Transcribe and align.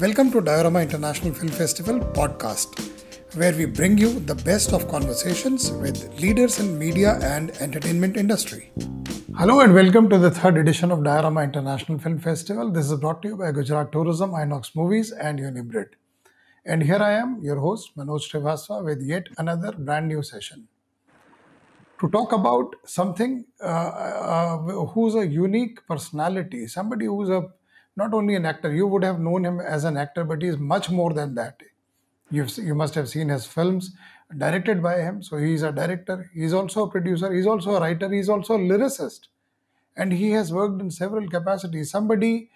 Welcome 0.00 0.30
to 0.30 0.40
Diorama 0.40 0.80
International 0.82 1.34
Film 1.34 1.48
Festival 1.48 1.98
podcast, 1.98 2.78
where 3.36 3.52
we 3.52 3.64
bring 3.64 3.98
you 3.98 4.20
the 4.20 4.34
best 4.36 4.72
of 4.72 4.86
conversations 4.86 5.72
with 5.72 6.20
leaders 6.20 6.60
in 6.60 6.78
media 6.78 7.18
and 7.20 7.50
entertainment 7.60 8.16
industry. 8.16 8.70
Hello 9.36 9.58
and 9.58 9.74
welcome 9.74 10.08
to 10.08 10.16
the 10.16 10.30
third 10.30 10.56
edition 10.56 10.92
of 10.92 11.02
Diorama 11.02 11.42
International 11.42 11.98
Film 11.98 12.20
Festival. 12.20 12.70
This 12.70 12.92
is 12.92 13.00
brought 13.00 13.22
to 13.22 13.28
you 13.30 13.36
by 13.36 13.50
Gujarat 13.50 13.90
Tourism, 13.90 14.30
Inox 14.30 14.76
Movies, 14.76 15.10
and 15.10 15.40
Unibrid. 15.40 15.88
And 16.64 16.84
here 16.84 17.02
I 17.02 17.14
am, 17.14 17.40
your 17.42 17.58
host 17.58 17.96
Manoj 17.96 18.20
Srivastava, 18.30 18.84
with 18.84 19.02
yet 19.02 19.26
another 19.36 19.72
brand 19.72 20.06
new 20.06 20.22
session 20.22 20.68
to 22.00 22.08
talk 22.10 22.32
about 22.32 22.76
something 22.84 23.44
uh, 23.60 23.64
uh, 23.64 24.58
who's 24.58 25.16
a 25.16 25.26
unique 25.26 25.84
personality, 25.88 26.68
somebody 26.68 27.06
who's 27.06 27.28
a 27.28 27.48
not 27.98 28.14
only 28.14 28.36
an 28.36 28.46
actor. 28.46 28.72
You 28.72 28.86
would 28.86 29.04
have 29.04 29.18
known 29.20 29.44
him 29.44 29.60
as 29.60 29.84
an 29.84 29.96
actor, 29.96 30.24
but 30.24 30.42
he 30.42 30.48
is 30.48 30.56
much 30.56 30.88
more 30.88 31.12
than 31.12 31.34
that. 31.34 31.60
You've, 32.30 32.56
you 32.58 32.74
must 32.74 32.94
have 32.94 33.08
seen 33.08 33.28
his 33.28 33.46
films 33.46 33.90
directed 34.36 34.82
by 34.82 34.98
him. 35.00 35.22
So 35.22 35.38
he's 35.38 35.62
a 35.62 35.72
director. 35.72 36.30
He's 36.34 36.52
also 36.52 36.84
a 36.86 36.90
producer. 36.90 37.32
He's 37.32 37.46
also 37.46 37.76
a 37.76 37.80
writer. 37.80 38.12
He's 38.12 38.28
also 38.28 38.54
a 38.54 38.58
lyricist, 38.58 39.28
and 39.96 40.12
he 40.12 40.30
has 40.32 40.52
worked 40.52 40.80
in 40.80 40.90
several 40.90 41.28
capacities. 41.28 41.90
Somebody 41.90 42.50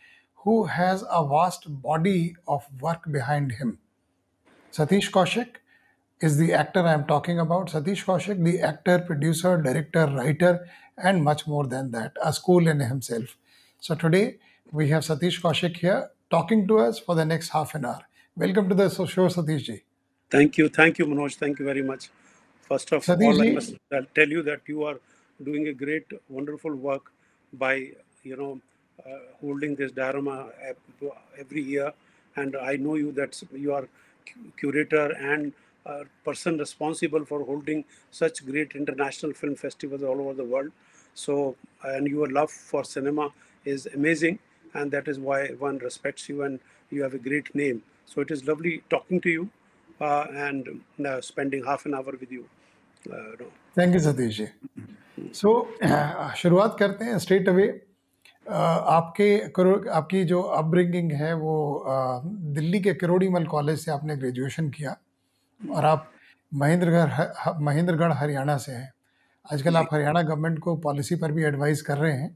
who 0.45 0.65
has 0.67 1.03
a 1.11 1.27
vast 1.27 1.67
body 1.83 2.37
of 2.47 2.69
work 2.81 3.11
behind 3.11 3.53
him. 3.53 3.79
Satish 4.73 5.11
Kaushik 5.11 5.59
is 6.21 6.39
the 6.39 6.53
actor 6.53 6.81
I 6.87 6.93
am 6.93 7.07
talking 7.07 7.39
about. 7.39 7.69
Satish 7.69 8.05
Kaushik, 8.05 8.45
the 8.45 8.61
actor, 8.61 8.99
producer, 9.01 9.61
director, 9.61 10.07
writer, 10.07 10.69
and 10.97 11.23
much 11.25 11.47
more 11.47 11.67
than 11.67 11.91
that, 11.93 12.17
a 12.23 12.33
school 12.33 12.69
in 12.69 12.81
himself. 12.81 13.37
So 13.81 13.95
today 13.95 14.39
we 14.73 14.89
have 14.89 15.03
Satish 15.03 15.41
Kaushik 15.41 15.77
here 15.77 16.11
talking 16.31 16.67
to 16.67 16.79
us 16.79 16.99
for 16.99 17.15
the 17.15 17.25
next 17.25 17.51
half 17.51 17.75
an 17.75 17.85
hour. 17.85 18.01
Welcome 18.35 18.71
to 18.71 18.75
the 18.75 18.89
show, 18.89 19.29
Satish 19.29 19.65
ji. 19.65 19.85
Thank 20.31 20.57
you. 20.57 20.71
Thank 20.71 20.99
you, 20.99 21.05
Manoj. 21.05 21.35
Thank 21.35 21.59
you 21.59 21.67
very 21.67 21.83
much. 21.83 22.09
First 22.63 22.91
of 22.93 23.05
Satish 23.05 23.27
all, 23.27 23.43
I 23.43 23.47
ji, 23.47 23.53
must 23.53 23.75
uh, 23.93 24.01
tell 24.15 24.29
you 24.29 24.43
that 24.43 24.63
you 24.67 24.85
are 24.85 24.99
doing 25.43 25.69
a 25.69 25.75
great, 25.75 26.07
wonderful 26.31 26.75
work 26.75 27.13
by, 27.53 27.91
you 28.23 28.37
know, 28.37 28.61
uh, 29.07 29.19
holding 29.43 29.75
this 29.75 29.93
diorama 29.93 30.49
every 31.39 31.63
year. 31.63 31.93
And 32.37 32.57
I 32.57 32.77
know 32.77 32.95
you 32.95 33.13
that 33.13 33.43
you 33.53 33.75
are 33.75 33.87
curator 34.57 35.13
and 35.19 35.53
uh, 35.85 36.05
person 36.25 36.57
responsible 36.57 37.27
for 37.27 37.45
holding 37.45 37.85
such 38.11 38.47
great 38.47 38.73
international 38.75 39.35
film 39.35 39.55
festivals 39.55 40.03
all 40.03 40.19
over 40.21 40.33
the 40.33 40.45
world. 40.45 40.73
So, 41.13 41.57
and 41.85 42.07
your 42.07 42.31
love 42.31 42.51
for 42.51 42.85
cinema 42.85 43.31
is 43.67 43.87
amazing, 43.95 44.39
and 44.75 44.91
that 44.93 45.09
is 45.09 45.19
why 45.21 45.41
one 45.61 45.79
respects 45.79 46.29
you 46.29 46.43
and 46.43 46.61
you 46.93 47.03
have 47.03 47.15
a 47.15 47.23
great 47.29 47.49
name. 47.55 47.83
So, 48.07 48.21
it 48.21 48.31
is 48.31 48.45
lovely 48.47 48.75
talking 48.91 49.21
to 49.21 49.31
you 49.31 49.49
uh, 50.01 50.25
and 50.47 50.69
uh, 51.07 51.21
spending 51.23 51.65
half 51.65 51.87
an 51.87 51.95
hour 51.95 52.15
with 52.21 52.33
you. 52.39 52.45
Uh. 53.05 53.45
Thank 53.79 53.95
you 53.95 54.01
Satish 54.01 54.37
ji 54.39 55.31
so 55.43 55.51
शुरुआत 56.43 56.77
करते 56.79 57.05
हैं 57.05 57.19
straight 57.19 57.49
away 57.49 57.67
आपके 58.47 59.29
आपकी 59.99 60.23
जो 60.33 60.41
upbringing 60.59 61.13
है 61.21 61.33
वो 61.43 61.55
अ, 61.75 62.21
दिल्ली 62.59 62.81
के 62.87 62.93
Kirorimal 63.03 63.45
college 63.55 63.79
से 63.85 63.91
आपने 63.93 64.17
ग्रेजुएशन 64.17 64.69
किया 64.71 64.97
और 65.61 65.85
आप 65.85 66.11
महेंद्रगढ़ 66.53 67.59
महेंद्रगढ़ 67.69 68.13
हरियाणा 68.23 68.57
से 68.67 68.73
हैं 68.73 68.93
आजकल 69.53 69.77
आप 69.77 69.89
हरियाणा 69.93 70.23
गवर्नमेंट 70.23 70.59
को 70.69 70.77
पॉलिसी 70.87 71.17
पर 71.23 71.33
भी 71.33 71.45
एडवाइस 71.45 71.83
कर 71.83 71.99
रहे 71.99 72.13
हैं 72.13 72.31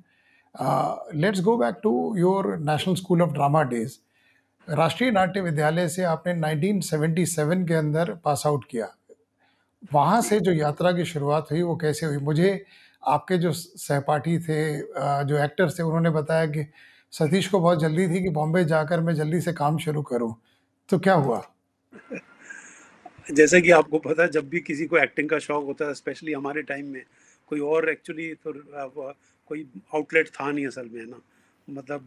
let's 1.14 1.40
go 1.40 1.56
back 1.56 1.80
to 1.82 1.92
your 2.18 2.56
national 2.58 2.94
school 2.94 3.22
of 3.22 3.30
drama 3.30 3.62
days 3.62 3.96
Rashtriya 4.68 5.10
Natya 5.10 5.40
Vidyalaya 5.40 5.88
से 5.88 6.02
आपने 6.02 6.34
1977 6.34 7.66
के 7.68 7.74
अंदर 7.74 8.12
पास 8.24 8.42
आउट 8.46 8.64
किया। 8.70 8.88
वहाँ 9.94 10.20
से 10.22 10.40
जो 10.40 10.52
यात्रा 10.52 10.92
की 10.92 11.04
शुरुआत 11.04 11.48
हुई, 11.50 11.62
वो 11.62 11.76
कैसे 11.76 12.06
हुई? 12.06 12.16
मुझे 12.16 12.64
आपके 13.08 13.38
जो 13.38 13.52
सहपाठी 13.52 14.38
थे 14.38 14.78
जो 15.24 15.38
एक्टर्स 15.44 15.78
थे, 15.78 15.82
उन्होंने 15.82 16.10
बताया 16.10 16.46
कि 16.46 16.66
सतीश 17.12 17.48
को 17.48 17.60
बहुत 17.60 17.80
जल्दी 17.80 18.08
थी 18.08 18.22
कि 18.22 18.28
बॉम्बे 18.28 18.64
जाकर 18.64 19.00
मैं 19.00 19.14
जल्दी 19.14 19.40
से 19.40 19.52
काम 19.52 19.78
शुरू 19.78 20.02
करूँ। 20.02 20.34
तो 20.88 20.98
क्या 20.98 21.14
हुआ? 21.14 21.42
जैसे 23.32 23.60
कि 23.60 23.70
आपको 23.70 23.98
पता 23.98 24.22
है, 24.22 24.28
जब 24.30 24.48
भी 24.48 24.60
किसी 24.60 24.86
को 24.86 24.96
एक्टिंग 24.96 25.28
का 25.28 25.38
शौक 25.38 25.64
होता 25.64 25.84
है 25.84 25.94
स्पेशली 25.94 26.32
हमारे 26.32 26.62
टाइम 26.62 26.86
में 26.86 27.02
कोई 27.48 27.60
और 27.60 27.88
एक्चुअली 27.88 28.32
तो 28.46 28.52
कोई 29.50 29.66
आउटलेट 29.94 30.28
था 30.30 30.50
नहीं 30.50 30.66
असल 30.66 30.88
में 30.92 31.00
है 31.00 31.06
ना? 31.06 31.20
मतलब 31.68 32.06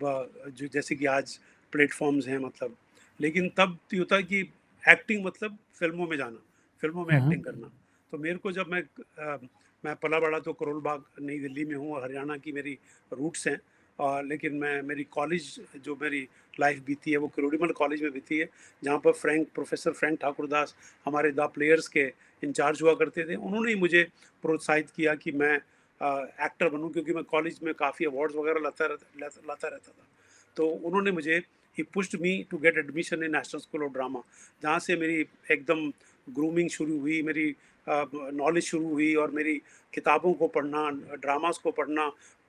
जो 0.57 0.67
जैसे 0.67 0.95
कि 0.95 1.05
आज 1.05 1.39
प्लेटफॉर्म्स 1.73 2.27
हैं 2.27 2.37
मतलब। 2.37 2.75
लेकिन 3.19 3.49
तब 3.57 3.77
तो 3.89 3.95
ये 3.95 3.99
होता 3.99 4.19
कि 4.21 4.39
एक्टिंग 4.83 5.25
मतलब 5.25 5.57
फ़िल्मों 5.79 6.07
में 6.07 6.17
जाना 6.17 6.39
फ़िल्मों 6.81 7.05
में 7.05 7.15
एक्टिंग 7.15 7.31
हम्म। 7.33 7.41
करना। 7.41 7.71
तो 8.13 8.17
मेरे 8.17 8.37
को 8.37 8.51
जब 8.51 8.67
मैं 8.67 8.81
अ, 8.81 9.37
मैं 9.83 9.95
पला 9.95 10.19
बड़ा 10.19 10.39
तो 10.39 10.53
करोल 10.53 10.79
बाग 10.81 11.03
नई 11.21 11.39
दिल्ली 11.39 11.65
में 11.65 11.75
हूँ 11.75 11.91
और 11.93 12.03
हरियाणा 12.03 12.37
की 12.37 12.51
मेरी 12.51 12.77
रूट्स 13.13 13.47
हैं। 13.47 13.59
और 13.99 14.25
लेकिन 14.25 14.53
मैं 14.55 14.81
मेरी 14.81 15.03
कॉलेज 15.03 15.55
जो 15.83 15.95
मेरी 16.01 16.27
लाइफ 16.59 16.83
बीती 16.85 17.11
है 17.11 17.17
वो 17.17 17.27
किरोड़ीमल 17.27 17.71
कॉलेज 17.71 18.01
में 18.03 18.11
बीती 18.11 18.37
है 18.37 18.47
जहाँ 18.83 18.97
पर 18.99 19.11
Frank 19.11 19.47
professor 19.55 19.91
Frank 19.91 20.19
Thakur 20.21 20.47
Das 20.47 20.75
हमारे 21.05 21.31
द 21.31 21.49
प्लेयर्स 21.53 21.87
के 21.87 22.05
इंचार्ज 22.43 22.81
हुआ 22.81 22.93
करते 22.95 23.23
थे। 23.25 23.35
उन्होंने 23.35 23.69
ही 23.71 23.79
मुझे 23.79 24.03
प्रोत्साहित 24.43 24.89
किया 24.95 25.15
कि 25.15 25.31
मैं 25.31 25.55
एक्टर 25.55 26.69
बनूं, 26.69 26.89
क्योंकि 26.89 27.13
मैं 27.13 27.23
कॉलेज 27.23 27.59
में 27.63 27.73
काफ़ी 27.75 28.05
अवार्ड्स 28.05 28.35
वगैरह 28.35 28.59
लाता 28.63 28.85
रहता 28.85 29.27
लाता 29.47 29.67
रहता 29.67 29.91
था। 29.91 30.07
तो 30.57 30.67
उन्होंने 30.67 31.11
मुझे 31.11 31.37
ही 31.77 31.83
pushed 31.93 32.15
me 32.21 32.31
to 32.51 32.57
get 32.57 32.77
admission 32.77 33.23
in 33.23 33.31
national 33.35 33.61
school 33.61 33.83
of 33.83 33.91
drama 33.93 34.21
जहाँ 34.63 34.79
से 34.79 34.95
मेरी 34.97 35.25
एकदम 35.51 35.89
ग्रूमिंग 36.27 36.69
शुरू 36.69 36.99
हुई, 36.99 37.21
मेरी 37.21 37.55
नॉलेज 37.87 38.63
शुरू 38.63 38.89
हुई 38.89 39.13
और 39.15 39.31
मेरी 39.31 39.53
किताबों 39.93 40.33
को 40.33 40.47
पढ़ना 40.47 40.89
ड्रामास 41.15 41.57
को 41.63 41.71
पढ़ना 41.71 42.05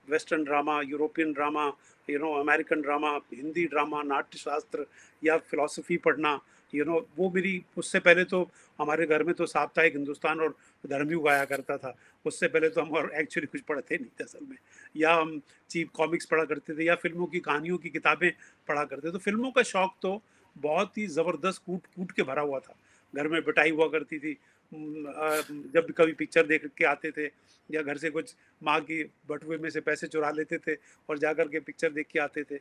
western 0.07 0.43
drama 0.43 0.81
European 0.81 1.31
drama 1.33 1.65
you 2.07 2.19
know 2.19 2.31
American 2.39 2.81
drama 2.81 3.09
Hindi 3.33 3.65
drama 3.67 4.01
Natya 4.03 4.37
Shastra 4.39 4.85
या 5.23 5.37
फिलॉसफी 5.49 5.97
पढ़ना 6.05 6.39
यू 6.73 6.85
नो 6.85 6.99
वो 7.17 7.29
मेरी, 7.31 7.63
उससे 7.77 7.99
पहले 7.99 8.23
तो 8.23 8.49
हमारे 8.79 9.05
घर 9.05 9.23
में 9.23 9.33
तो 9.35 9.45
साप्ताहिक 9.45 9.95
हिंदुस्तान 9.95 10.39
और 10.39 10.55
धर्मयुग 10.83 11.27
आया 11.27 11.45
करता 11.45 11.77
था। 11.77 11.95
उससे 12.25 12.47
पहले 12.47 12.69
तो 12.69 12.81
हम 12.81 12.91
और 12.97 13.11
एक्चुअली 13.21 13.47
कुछ 13.47 13.61
पढ़ते 13.61 13.95
नहीं 13.95 14.09
थे 14.19 14.23
असल 14.23 14.45
में। 14.49 14.57
या 14.97 15.13
हम 15.13 15.39
चीप 15.69 15.91
कॉमिक्स 15.95 16.25
पढ़ा 16.25 16.45
करते 16.45 16.75
थे 16.77 16.85
या 16.85 16.95
फ़िल्मों 16.95 17.25
की 17.27 17.39
कहानियों 17.39 17.77
की 17.77 17.89
किताबें 17.89 18.31
पढ़ा 18.67 18.83
करते 18.83 19.07
थे। 19.07 19.11
तो 19.11 19.19
फ़िल्मों 19.19 19.51
का 19.51 19.63
शौक 19.63 19.95
तो 20.01 20.21
बहुत 20.55 20.97
ही 20.97 21.07
ज़बरदस्त 21.09 21.61
कूट 21.65 21.85
कूट 21.95 22.11
के 22.11 22.23
भरा 22.23 22.41
हुआ 22.41 22.59
था। 22.59 22.75
घर 23.13 23.27
में 23.27 23.41
बिटाई 23.43 23.71
हुआ 23.71 23.87
करती 23.89 24.19
थी। 24.19 24.37
जब 24.71 25.87
कभी 25.97 26.13
पिक्चर 26.13 26.45
देख 26.47 26.65
के 26.77 26.85
आते 26.85 27.11
थे 27.11 27.25
या 27.69 27.81
घर 27.81 27.97
से 27.97 28.09
कुछ 28.09 28.33
माँ 28.61 28.79
की 28.81 29.03
बटुए 29.29 29.57
में 29.57 29.69
से 29.69 29.81
पैसे 29.81 30.07
चुरा 30.07 30.29
लेते 30.31 30.57
थे 30.57 30.75
और 31.09 31.17
जाकर 31.17 31.47
के 31.47 31.59
पिक्चर 31.59 31.89
देख 31.91 32.07
के 32.11 32.19
आते 32.19 32.43
थे। 32.43 32.59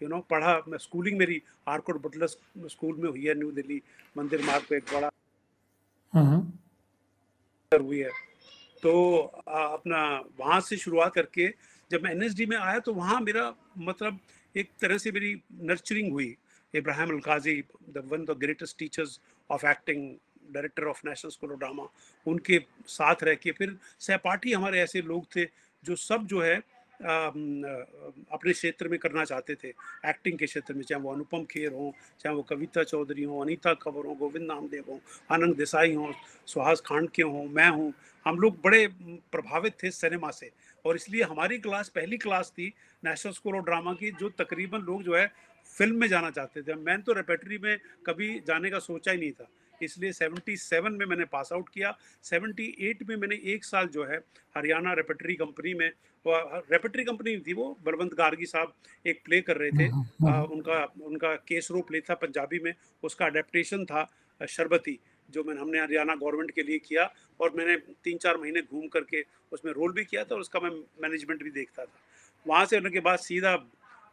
यू 0.00 0.08
नो 0.08 0.18
पढ़ा 0.30 0.52
मैं 0.68 0.78
स्कूलिंग 0.78 1.18
मेरी 1.18 1.42
आरकोट 1.68 2.00
बटलर 2.02 2.26
स्कूल 2.68 2.96
में 2.96 3.08
हुई 3.08 3.24
है 3.26 3.34
न्यू 3.34 3.50
दिल्ली 3.52 3.80
मंदिर 4.16 4.42
मार्ग 4.46 4.64
पे 4.70 4.76
एक 4.76 4.84
बड़ा 4.92 5.10
हम्म। 6.12 6.40
हुई 7.72 7.98
है। 7.98 8.10
तो 8.82 8.92
अपना 9.48 10.02
वहाँ 10.38 10.60
से 10.60 10.76
शुरुआत 10.76 11.14
करके 11.14 11.48
जब 11.90 12.02
मैं 12.02 12.10
एनएसडी 12.10 12.46
में 12.46 12.56
आया 12.56 12.78
तो 12.78 12.92
वहाँ 12.94 13.20
मेरा 13.20 13.52
मतलब 13.78 14.18
एक 14.54 14.70
तरह 14.80 14.98
से 14.98 15.12
मेरी 15.12 15.34
नर्चरिंग 15.62 16.12
हुई। 16.12 16.36
Ibrahim 16.74 17.08
Alkazi 17.10 17.54
the 17.90 18.02
one 18.12 18.24
the 18.24 18.36
greatest 18.40 18.78
teachers 18.78 19.18
of 19.50 19.66
acting 19.66 20.10
director 20.54 20.84
of 20.86 21.00
national 21.06 21.30
school 21.30 21.50
of 21.50 21.58
drama 21.58 21.86
उनके 22.26 22.58
साथ 22.88 23.22
रह 23.24 23.34
के 23.34 23.52
फिर 23.52 23.76
सहपाठी 24.00 24.52
हमारे 24.52 24.80
ऐसे 24.80 25.02
लोग 25.02 25.26
थे 25.36 25.44
जो 25.82 25.96
सब 25.98 26.26
जो 26.26 26.40
है 26.42 26.60
अपने 27.02 28.52
क्षेत्र 28.52 28.88
में 28.88 28.98
करना 28.98 29.24
चाहते 29.24 29.54
थे। 29.54 29.68
एक्टिंग 30.08 30.38
के 30.38 30.46
क्षेत्र 30.46 30.74
में, 30.74 30.82
चाहे 30.82 31.02
वो 31.02 31.12
अनुपम 31.12 31.44
खेर 31.44 31.72
हों, 31.72 31.90
चाहे 32.20 32.34
वो 32.36 32.42
कविता 32.42 32.82
चौधरी 32.82 33.22
हों, 33.22 33.40
अनीता 33.42 33.74
कबर 33.74 34.06
हों, 34.06 34.16
गोविंद 34.16 34.46
नामदेव 34.46 34.84
हों, 34.88 34.98
आनंद 35.30 35.56
देसाई 35.56 35.94
हों, 35.94 36.12
सुहास 36.46 36.80
खांडके 36.80 37.22
हों, 37.22 37.44
मैं 37.44 37.68
हूँ, 37.68 37.92
हम 38.26 38.38
लोग 38.38 38.60
बड़े 38.64 38.86
प्रभावित 39.32 39.82
थे 39.82 39.90
सिनेमा 39.90 40.30
से। 40.30 40.50
और 40.84 40.96
इसलिए 40.96 41.22
हमारी 41.22 41.58
क्लास, 41.58 41.88
पहली 41.88 42.18
क्लास 42.18 42.52
थी 42.58 42.72
नेशनल 43.04 43.32
स्कूल 43.32 43.56
ऑफ़ 43.56 43.64
ड्रामा 43.64 43.92
की, 43.92 44.10
जो 44.10 44.28
तकरीबन 44.28 44.80
लोग 44.80 45.02
जो 45.02 45.16
है 45.16 45.30
फ़िल्म 45.76 45.96
में 45.96 46.08
जाना 46.08 46.30
चाहते 46.30 46.62
थे। 46.62 46.74
मैंने 46.74 47.02
तो 47.02 47.12
रेपेटरी 47.12 47.58
में 47.58 47.78
कभी 48.06 48.28
जाने 48.46 48.70
का 48.70 48.78
सोचा 48.78 49.12
ही 49.12 49.18
नहीं 49.18 49.32
था। 49.32 49.48
इसलिए 49.82 50.12
77 50.12 50.90
में 50.90 51.06
मैंने 51.06 51.24
पास 51.24 51.52
आउट 51.52 51.68
किया। 51.68 51.96
78 52.24 53.02
में 53.08 53.16
मैंने 53.16 53.36
एक 53.54 53.64
साल 53.64 53.88
जो 53.88 54.04
है 54.04 54.18
हरियाणा 54.56 54.92
रेपेटरी 54.92 55.34
कंपनी 55.34 55.74
में 55.74 55.90
रेपेटरी 56.26 57.04
कंपनी 57.04 57.36
थी 57.38 57.52
वो 57.52 57.66
बलवंत 57.84 58.14
गार्गी 58.14 58.46
साहब 58.46 58.72
एक 59.06 59.22
प्ले 59.24 59.40
कर 59.40 59.56
रहे 59.56 59.70
थे। 59.70 59.88
आ, 60.28 60.42
उनका 60.42 60.84
उनका 61.02 61.34
केसरो 61.48 61.80
प्ले 61.82 62.00
था 62.00 62.14
पंजाबी 62.14 62.58
में 62.58 62.72
उसका 63.02 63.26
अडेप्टेशन 63.26 63.84
था 63.84 64.08
शरबती 64.40 64.98
जो 65.28 65.42
मैंने 65.44 65.60
हमने 65.60 65.80
हरियाणा 65.80 66.14
गवर्नमेंट 66.14 66.50
के 66.50 66.62
लिए 66.62 66.78
किया 66.78 67.04
और 67.40 67.52
मैंने 67.56 67.76
तीन 68.04 68.18
चार 68.18 68.36
महीने 68.36 68.60
घूम 68.62 68.86
करके 68.88 69.24
उसमें 69.52 69.72
रोल 69.72 69.92
भी 69.92 70.04
किया 70.04 70.24
था 70.24 70.34
और 70.34 70.40
उसका 70.40 70.60
मैं 70.60 70.70
मैनेजमेंट 71.02 71.42
भी 71.42 71.50
देखता 71.50 71.84
था। 71.84 72.00
वहाँ 72.46 72.64
से 72.66 72.76
होने 72.76 72.90
के 72.90 73.00
बाद 73.00 73.18
सीधा 73.18 73.54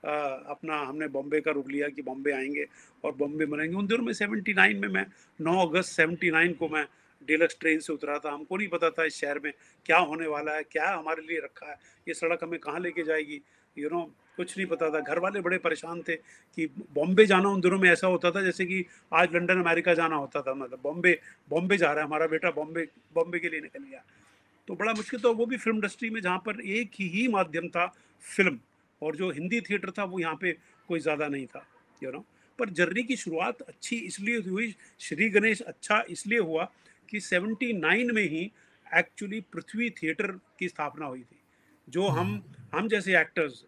अपना 0.03 0.77
हमने 0.79 1.07
बॉम्बे 1.07 1.41
का 1.41 1.51
रुक 1.51 1.69
लिया 1.69 1.87
कि 1.89 2.01
बॉम्बे 2.01 2.31
आएँगे 2.31 2.65
और 3.03 3.15
बॉम्बे 3.15 3.45
बनेंगे 3.45 3.75
उन 3.75 3.87
दिनों 3.87 4.05
में 4.05 4.13
सेवेंटी 4.13 4.53
नाइन 4.53 4.77
में 4.77 4.87
मैं, 4.89 5.05
नौ 5.39 5.65
अगस्त 5.67 5.89
सेवेंटी 5.89 6.31
नाइन 6.31 6.53
को 6.53 6.69
मैं 6.69 6.85
डेलक्स 7.27 7.57
ट्रेन 7.59 7.79
से 7.79 7.93
उतरा 7.93 8.17
था। 8.19 8.31
हमको 8.31 8.57
नहीं 8.57 8.67
पता 8.67 8.89
था 8.89 9.05
इस 9.05 9.15
शहर 9.15 9.39
में 9.39 9.51
क्या 9.85 9.97
होने 9.99 10.27
वाला 10.27 10.55
है, 10.55 10.63
क्या 10.63 10.89
हमारे 10.89 11.21
लिए 11.21 11.39
रखा 11.39 11.69
है, 11.69 11.75
ये 12.07 12.13
सड़क 12.13 12.43
हमें 12.43 12.59
कहाँ 12.59 12.79
लेके 12.79 13.03
जाएगी 13.03 13.41
यू 13.77 13.89
नो 13.89 14.01
कुछ 14.37 14.57
नहीं 14.57 14.67
पता 14.67 14.89
था। 14.89 14.99
घर 14.99 15.19
वाले 15.19 15.39
बड़े 15.41 15.57
परेशान 15.57 16.01
थे 16.01 16.15
कि 16.15 16.65
बॉम्बे 16.95 17.25
जाना 17.25 17.49
उन 17.49 17.61
दिनों 17.61 17.77
में 17.79 17.89
ऐसा 17.89 18.07
होता 18.07 18.31
था 18.31 18.41
जैसे 18.41 18.65
कि 18.65 18.85
आज 19.13 19.35
लंदन, 19.35 19.59
अमेरिका 19.59 19.93
जाना 19.93 20.15
होता 20.15 20.41
था। 20.41 20.53
मतलब 20.53 20.79
बॉम्बे 20.83 21.19
बॉम्बे 21.49 21.77
जा 21.77 21.91
रहा 21.91 21.99
है, 21.99 22.07
हमारा 22.07 22.27
बेटा 22.27 22.51
बॉम्बे 22.51 22.87
बॉम्बे 23.15 23.39
के 23.39 23.49
लिए 23.49 23.61
निकल 23.61 23.83
गया। 23.83 24.03
तो 24.67 24.75
बड़ा 24.75 24.93
मुश्किल 24.93 25.19
था। 25.19 25.29
वो 25.29 25.45
भी 25.45 25.57
फ़िल्म 25.57 25.77
इंडस्ट्री 25.77 26.09
में 26.09 26.21
जहाँ 26.21 26.37
पर 26.37 26.61
एक 26.61 26.91
ही 26.93 27.27
माध्यम 27.27 27.67
था, 27.67 27.85
फ़िल्म। 28.23 28.59
और 29.01 29.15
जो 29.15 29.29
हिंदी 29.31 29.61
थिएटर 29.61 29.91
था 29.91 30.03
वो 30.03 30.19
यहाँ 30.19 30.35
पे 30.35 30.51
कोई 30.89 30.99
ज़्यादा 30.99 31.27
नहीं 31.27 31.45
था 31.47 31.65
यू 32.01 32.11
नो 32.11 32.25
पर 32.59 32.69
जर्नी 32.71 33.03
की 33.03 33.15
शुरुआत 33.15 33.61
अच्छी 33.63 33.95
इसलिए 33.97 34.39
हुई 34.47 34.73
श्री 34.99 35.29
गणेश 35.29 35.61
अच्छा 35.63 36.03
इसलिए 36.09 36.39
हुआ 36.41 36.69
कि 37.09 37.19
79 37.21 38.11
में 38.13 38.23
ही 38.23 38.51
एक्चुअली 38.87 39.39
पृथ्वी 39.53 39.89
थिएटर 39.93 40.31
की 40.59 40.67
स्थापना 40.69 41.05
हुई 41.05 41.21
थी 41.21 41.39
जो 41.87 42.07
हम 42.09 42.41
हम 42.73 42.87
जैसे 42.87 43.19
एक्टर्स 43.19 43.63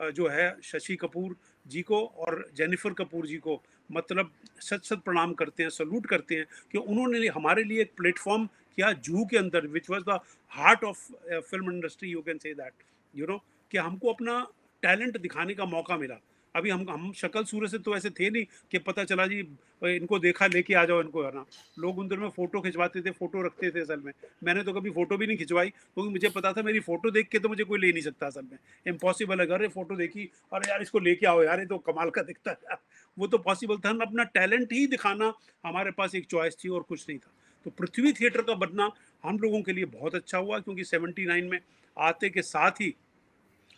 जो 0.00 0.28
है 0.28 0.54
शशि 0.62 0.96
कपूर 0.96 1.36
जी 1.66 1.82
को 1.82 2.04
और 2.18 2.44
जेनिफर 2.56 2.92
कपूर 2.94 3.26
जी 3.26 3.36
को 3.38 3.60
मतलब 3.90 4.30
सच 4.60 4.86
सच 4.86 4.98
प्रणाम 5.04 5.32
करते 5.34 5.62
हैं 5.62 5.70
सल्यूट 5.70 6.06
करते 6.06 6.34
हैं 6.34 6.46
कि 6.72 6.78
उन्होंने 6.78 7.26
हमारे 7.28 7.64
लिए 7.64 7.80
एक 7.82 7.92
प्लेटफॉर्म 7.96 8.46
किया 8.46 8.92
जू 9.00 9.24
के 9.24 9.38
अंदर 9.38 9.66
which 9.68 9.90
was 9.90 10.04
the 10.04 10.18
heart 10.52 10.84
of 10.84 11.06
film 11.40 11.72
industry 11.72 12.10
you 12.10 12.22
can 12.22 12.38
say 12.38 12.54
that 12.54 12.84
you 13.14 13.26
know 13.26 13.42
कि 13.70 13.78
हमको 13.78 14.12
अपना 14.12 14.40
टैलेंट 14.82 15.20
दिखाने 15.20 15.54
का 15.54 15.64
मौका 15.66 15.96
मिला। 15.96 16.20
अभी 16.54 16.70
हम 16.70 16.84
हम 16.90 17.12
शक्ल 17.12 17.42
सूरत 17.44 17.70
से 17.70 17.78
तो 17.78 17.94
ऐसे 17.96 18.10
थे 18.10 18.30
नहीं 18.30 18.44
कि 18.70 18.78
पता 18.80 19.02
चला 19.04 19.26
जी, 19.26 19.38
इनको 19.82 20.18
देखा, 20.18 20.46
लेके 20.46 20.74
आ 20.74 20.84
जाओ 20.84 21.00
इनको, 21.00 21.22
है 21.22 21.30
ना। 21.34 21.44
लोग 21.78 21.98
उन 21.98 22.08
दिनों 22.08 22.22
में 22.22 22.30
फ़ोटो 22.30 22.60
खिंचवाते 22.60 23.00
थे, 23.02 23.10
फ़ोटो 23.10 23.42
रखते 23.42 23.70
थे 23.70 23.80
असल 23.80 24.00
में। 24.04 24.12
मैंने 24.44 24.62
तो 24.62 24.72
कभी 24.72 24.90
फ़ोटो 24.90 25.16
भी 25.16 25.26
नहीं 25.26 25.36
खिंचवाई, 25.36 25.68
क्योंकि 25.68 26.02
तो 26.02 26.10
मुझे 26.10 26.28
पता 26.30 26.52
था 26.52 26.62
मेरी 26.62 26.80
फ़ोटो 26.80 27.10
देख 27.10 27.28
के 27.28 27.38
तो 27.38 27.48
मुझे 27.48 27.64
कोई 27.64 27.78
ले 27.80 27.92
नहीं 27.92 28.02
सकता 28.02 28.26
असल 28.26 28.42
में। 28.42 28.58
इम्पॉसिबल 28.86 29.40
है 29.40 29.46
अरे 29.48 29.68
फ़ोटो 29.68 29.96
देखी, 29.96 30.28
अरे 30.52 30.70
यार 30.70 30.82
इसको 30.82 30.98
लेके 30.98 31.26
आओ 31.26 31.42
यार, 31.42 31.60
ये 31.60 31.66
तो 31.66 31.78
कमाल 31.80 32.10
का 32.10 32.22
दिखता 32.22 32.50
है 32.50 32.78
वो 33.16 33.26
तो 33.26 33.38
पॉसिबल 33.40 33.76
था 33.76 33.88
हम 33.88 34.00
अपना 34.00 34.24
टैलेंट 34.34 34.72
ही 34.72 34.86
दिखाना 34.86 35.32
हमारे 35.64 35.90
पास 35.90 36.14
एक 36.14 36.26
चॉइस 36.26 36.56
थी 36.64 36.68
और 36.68 36.82
कुछ 36.82 37.04
नहीं 37.08 37.18
था। 37.18 37.32
तो 37.66 37.70
पृथ्वी 37.70 38.12
थिएटर 38.12 38.42
का 38.42 38.54
बनना 38.56 38.90
हम 39.24 39.38
लोगों 39.38 39.60
के 39.62 39.72
लिए 39.72 39.84
बहुत 39.86 40.14
अच्छा 40.14 40.38
हुआ, 40.38 40.58
क्योंकि 40.58 40.84
सेवेंटी 40.84 41.26
में 41.48 41.58
आते 41.96 42.28
के 42.30 42.42
साथ 42.42 42.80
ही 42.80 42.94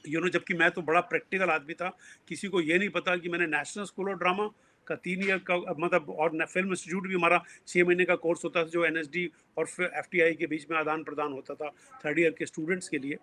यू 0.09 0.21
नो 0.21 0.29
जबकि 0.29 0.55
मैं 0.55 0.71
तो 0.71 0.83
बड़ा 0.83 1.01
प्रैक्टिकल 1.01 1.51
आदमी 1.51 1.75
था 1.75 1.97
किसी 2.29 2.49
को 2.49 2.61
ये 2.61 2.79
नहीं 2.79 2.89
पता 2.89 3.17
कि 3.17 3.29
मैंने 3.29 3.47
नेशनल 3.47 3.85
स्कूल 3.85 4.11
ऑफ़ 4.11 4.19
ड्रामा 4.19 4.47
का 4.87 4.95
तीन 4.95 5.23
ईयर 5.23 5.39
का 5.51 5.57
मतलब 5.79 6.11
और 6.11 6.45
फ़िल्म 6.47 6.69
इंस्टीट्यूट 6.69 7.07
भी 7.09 7.15
हमारा 7.15 7.43
छः 7.67 7.85
महीने 7.85 8.05
का 8.05 8.15
कोर्स 8.15 8.45
होता 8.45 8.63
था 8.65 8.69
जो 8.69 8.85
एनएसडी 8.85 9.31
और 9.59 9.67
एफ़ 9.81 10.09
के 10.15 10.47
बीच 10.47 10.67
में 10.71 10.79
आदान 10.79 11.05
प्रदान 11.05 11.33
होता 11.33 11.55
था 11.55 11.69
थर्ड 12.05 12.19
ईयर 12.19 12.35
के 12.39 12.47
स्टूडेंट्स 12.47 12.89
के 12.89 12.99
लिए। 12.99 13.17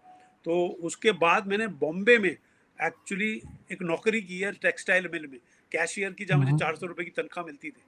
तो 0.45 0.67
उसके 0.83 1.11
बाद 1.11 1.47
मैंने 1.47 1.67
बॉम्बे 1.67 2.17
में 2.17 2.29
एक्चुअली 2.29 3.31
एक 3.71 3.81
नौकरी 3.81 4.21
की 4.21 4.39
है 4.39 4.51
टेक्सटाइल 4.51 5.09
मिल 5.13 5.27
में। 5.27 5.39
कैशियर 5.71 6.11
की 6.11 6.25
जहाँ 6.25 6.39
मुझे 6.39 6.49
हम्म। 6.49 6.59
चार 6.59 6.75
सौ 6.75 6.85
रुपये 6.85 7.05
की 7.05 7.11
तनख्वाह 7.11 7.45
मिलती 7.45 7.69
थी। 7.69 7.81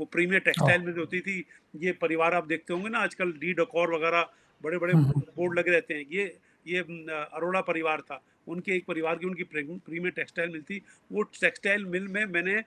वो 0.00 0.06
प्रीमियर 0.06 0.40
टेक्सटाइल 0.40 0.82
मिल 0.82 0.98
होती 0.98 1.20
थी। 1.20 1.44
ये 1.76 1.92
परिवार 1.92 2.34
आप 2.34 2.46
देखते 2.46 2.72
होंगे 2.74 2.88
ना 2.88 2.98
आजकल 2.98 3.32
डी 3.32 3.52
डकोर 3.52 3.94
वगैरह 3.94 4.28
बड़े 4.64 4.78
बड़े। 4.78 4.94
बोर्ड 4.94 5.58
लगे 5.58 5.70
रहते 5.70 5.94
हैं। 5.94 6.04
ये 6.12 6.24
ये 6.68 6.80
अरोड़ा 7.10 7.60
परिवार 7.62 8.00
था। 8.00 8.22
उनके 8.46 8.72
एक 8.72 8.84
परिवार 8.86 9.18
की 9.18 9.26
उनकी 9.26 9.44
प्रीमियर 9.44 10.10
टेक्सटाइल 10.10 10.50
मिल 10.50 10.62
थी 10.62 10.82
वो 11.12 11.22
टेक्सटाइल 11.40 11.84
मिल 11.86 12.08
में 12.08 12.24
मैंने 12.26 12.58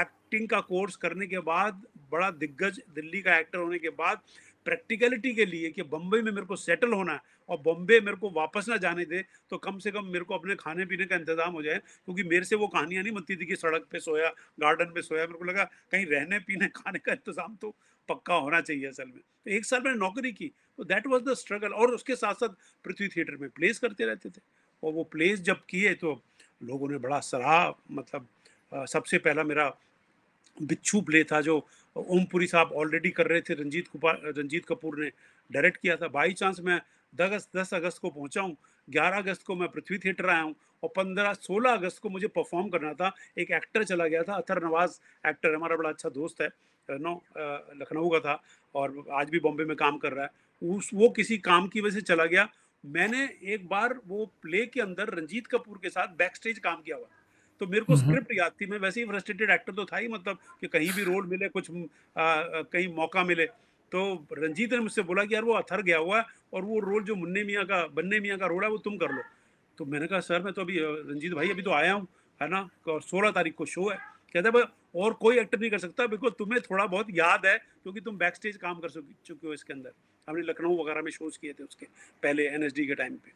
एक्टिंग 0.00 0.48
का 0.48 0.60
कोर्स 0.60 0.96
करने 0.96 1.26
के 1.26 1.38
बाद, 1.40 1.82
बड़ा 2.10 2.30
दिग्गज 2.32 2.80
दिल्ली 2.94 3.20
का 3.22 3.36
एक्टर 3.38 3.58
होने 3.58 3.78
के 3.78 3.88
बाद 3.90 4.20
प्रैक्टिकलिटी 4.68 5.32
के 5.34 5.44
लिए 5.46 5.70
कि 5.70 5.82
बम्बई 5.90 6.20
में 6.22 6.30
मेरे 6.30 6.46
को 6.46 6.56
सेटल 6.58 6.92
होना 6.92 7.12
है 7.12 7.20
और 7.48 7.58
बॉम्बे 7.64 8.00
मेरे 8.00 8.16
को 8.16 8.30
वापस 8.32 8.66
ना 8.68 8.76
जाने 8.78 9.04
दे 9.06 9.24
तो 9.50 9.58
कम 9.58 9.78
से 9.78 9.90
कम 9.90 10.06
मेरे 10.06 10.24
को 10.24 10.34
अपने 10.34 10.54
खाने 10.56 10.84
पीने 10.86 11.04
का 11.04 11.16
इंतज़ाम 11.16 11.52
हो 11.52 11.62
जाए, 11.62 11.78
क्योंकि 12.04 12.22
मेरे 12.24 12.44
से 12.44 12.56
वो 12.56 12.66
कहानियाँ 12.68 13.02
नहीं 13.02 13.12
बनती 13.14 13.36
थी 13.36 13.46
कि 13.46 13.56
सड़क 13.56 13.86
पे 13.92 14.00
सोया 14.00 14.28
गार्डन 14.60 14.92
पे 14.94 15.02
सोया, 15.02 15.26
मेरे 15.26 15.38
को 15.38 15.44
लगा 15.44 15.64
कहीं 15.64 16.06
रहने 16.06 16.38
पीने 16.40 16.68
खाने 16.76 16.98
का 16.98 17.12
इंतज़ाम 17.12 17.56
तो 17.56 17.74
पक्का 18.08 18.34
होना 18.36 18.60
चाहिए 18.60 18.86
असल 18.88 19.06
में। 19.06 19.20
तो 19.20 19.50
एक 19.50 19.64
साल 19.64 19.82
मैंने 19.82 19.98
नौकरी 19.98 20.32
की 20.32 20.52
तो 20.78 20.84
दैट 20.84 21.06
वॉज़ 21.06 21.22
द 21.24 21.34
स्ट्रगल 21.36 21.72
और 21.74 21.94
उसके 21.94 22.16
साथ 22.16 22.34
साथ 22.36 22.54
पृथ्वी 22.84 23.08
थिएटर 23.08 23.36
में 23.36 23.48
प्लेस 23.50 23.78
करते 23.78 24.06
रहते 24.06 24.30
थे। 24.30 24.40
और 24.82 24.92
वो 24.92 25.04
प्लेस 25.06 25.40
जब 25.42 25.64
किए 25.70 25.94
तो 25.96 26.20
लोगों 26.60 26.88
ने 26.88 26.98
बड़ा 26.98 27.20
सराहा 27.22 27.74
मतलब 27.92 28.86
सबसे 28.86 29.18
पहला 29.18 29.42
मेरा 29.44 29.68
बिच्छू 30.56 31.00
प्ले 31.00 31.22
था 31.24 31.40
जो 31.40 31.58
ओमपुरी 31.98 32.46
साहब 32.46 32.72
ऑलरेडी 32.74 33.10
कर 33.10 33.26
रहे 33.26 33.40
थे, 33.40 33.54
रंजीत 33.54 33.88
कुमार 33.88 34.20
रंजीत 34.36 34.64
कपूर 34.66 34.98
ने 34.98 35.10
डायरेक्ट 35.50 35.80
किया 35.82 35.96
था। 35.96 36.08
बाई 36.08 36.32
चांस 36.34 36.60
मैं 36.60 36.80
दस 37.12 37.48
दस 37.56 37.74
अगस्त 37.74 37.98
को 37.98 38.10
पहुँचा 38.10 38.40
हूँ, 38.40 38.56
ग्यारह 38.88 39.16
अगस्त 39.18 39.42
को 39.46 39.54
मैं 39.56 39.68
पृथ्वी 39.68 39.98
थिएटर 39.98 40.28
आया 40.28 40.40
हूँ 40.40 40.54
और 40.82 40.90
पंद्रह, 40.96 41.32
सोलह 41.34 41.72
अगस्त 41.72 41.98
को 42.02 42.08
मुझे 42.10 42.26
परफॉर्म 42.28 42.68
करना 42.68 42.92
था। 42.94 43.12
एक 43.38 43.50
एक्टर 43.52 43.84
चला 43.84 44.06
गया 44.06 44.22
था, 44.22 44.34
अथर 44.34 44.62
नवाज़ 44.64 44.98
एक्टर 45.24 45.54
हमारा 45.54 45.76
बड़ा 45.76 45.90
अच्छा 45.90 46.08
दोस्त 46.10 46.42
है, 46.42 46.48
नो 46.88 47.22
लखनऊ 47.74 48.08
का 48.10 48.20
था 48.20 48.42
और 48.74 49.04
आज 49.12 49.30
भी 49.30 49.40
बॉम्बे 49.40 49.64
में 49.64 49.76
काम 49.76 49.98
कर 49.98 50.12
रहा 50.12 50.24
है। 50.24 50.30
उस, 50.62 50.90
वो 50.94 51.08
किसी 51.10 51.38
काम 51.40 51.68
की 51.68 51.80
वजह 51.80 51.94
से 51.94 52.00
चला 52.02 52.24
गया। 52.26 52.48
मैंने 52.84 53.28
एक 53.44 53.66
बार 53.68 53.94
वो 54.06 54.24
प्ले 54.42 54.64
के 54.66 54.80
अंदर 54.80 55.08
रंजीत 55.14 55.46
कपूर 55.46 55.78
के 55.82 55.90
साथ 55.90 56.16
बैक 56.18 56.36
स्टेज 56.36 56.58
काम 56.58 56.82
किया 56.82 56.96
हुआ 56.96 57.06
तो 57.60 57.66
मेरे 57.66 57.84
को 57.84 57.96
स्क्रिप्ट 57.96 58.32
याद 58.32 58.52
थी। 58.60 58.66
मैं 58.66 58.78
वैसे 58.78 59.00
ही 59.00 59.06
फ्रस्ट्रेटेड 59.06 59.50
एक्टर 59.50 59.72
तो 59.72 59.84
था 59.84 59.96
ही 59.96 60.08
मतलब 60.08 60.38
कि 60.60 60.66
कहीं 60.68 60.90
भी 60.92 61.04
रोल 61.04 61.26
मिले 61.26 61.48
कुछ 61.48 61.70
आ, 61.70 61.76
कहीं 62.16 62.88
मौका 62.94 63.24
मिले। 63.24 63.46
तो 63.92 64.02
रंजीत 64.32 64.72
ने 64.72 64.78
मुझसे 64.78 65.02
बोला 65.02 65.24
कि 65.24 65.34
यार 65.34 65.44
वो 65.44 65.52
अथर 65.54 65.82
गया 65.82 65.98
हुआ 65.98 66.18
है 66.18 66.24
और 66.54 66.64
वो 66.64 66.78
रोल 66.80 67.04
जो 67.04 67.14
मुन्ने 67.16 67.44
मियाँ 67.44 67.64
का 67.64 67.86
बन्ने 67.94 68.20
मियाँ 68.20 68.38
का 68.38 68.46
रोल 68.46 68.64
है 68.64 68.70
वो 68.70 68.78
तुम 68.78 68.96
कर 68.96 69.12
लो। 69.12 69.22
तो 69.78 69.84
मैंने 69.84 70.06
कहा 70.06 70.20
सर 70.20 70.42
मैं 70.42 70.52
तो 70.52 70.62
अभी 70.62 70.78
रंजीत 70.80 71.32
भाई 71.32 71.50
अभी 71.50 71.62
तो 71.62 71.70
आया 71.72 71.92
हूँ 71.92 72.06
है 72.40 72.48
ना? 72.48 72.68
और 72.88 73.02
सोलह 73.02 73.30
तारीख 73.30 73.54
को 73.54 73.66
शो 73.66 73.88
है। 73.88 73.96
कहते 74.34 74.50
भाई 74.50 74.62
और 74.94 75.12
कोई 75.20 75.38
एक्टर 75.38 75.58
नहीं 75.58 75.70
कर 75.70 75.78
सकता। 75.78 76.06
बिकॉज़ 76.06 76.32
तुम्हें 76.38 76.60
थोड़ा 76.62 76.86
बहुत 76.86 77.06
याद 77.14 77.46
है 77.46 77.56
क्योंकि 77.58 78.00
तुम 78.00 78.18
बैक 78.18 78.34
स्टेज 78.34 78.56
काम 78.56 78.80
कर 78.80 78.90
चुके 78.90 79.46
हो 79.46 79.52
इसके 79.52 79.72
अंदर। 79.72 79.92
हमने 80.28 80.42
लखनऊ 80.42 80.82
वगैरह 80.82 81.02
में 81.02 81.10
शोज़ 81.10 81.38
किए 81.40 81.52
थे 81.52 81.64
उसके 81.64 81.86
पहले 82.22 82.46
एनएसडी 82.48 82.86
के 82.86 82.94
टाइम 82.94 83.14
पे। 83.16 83.32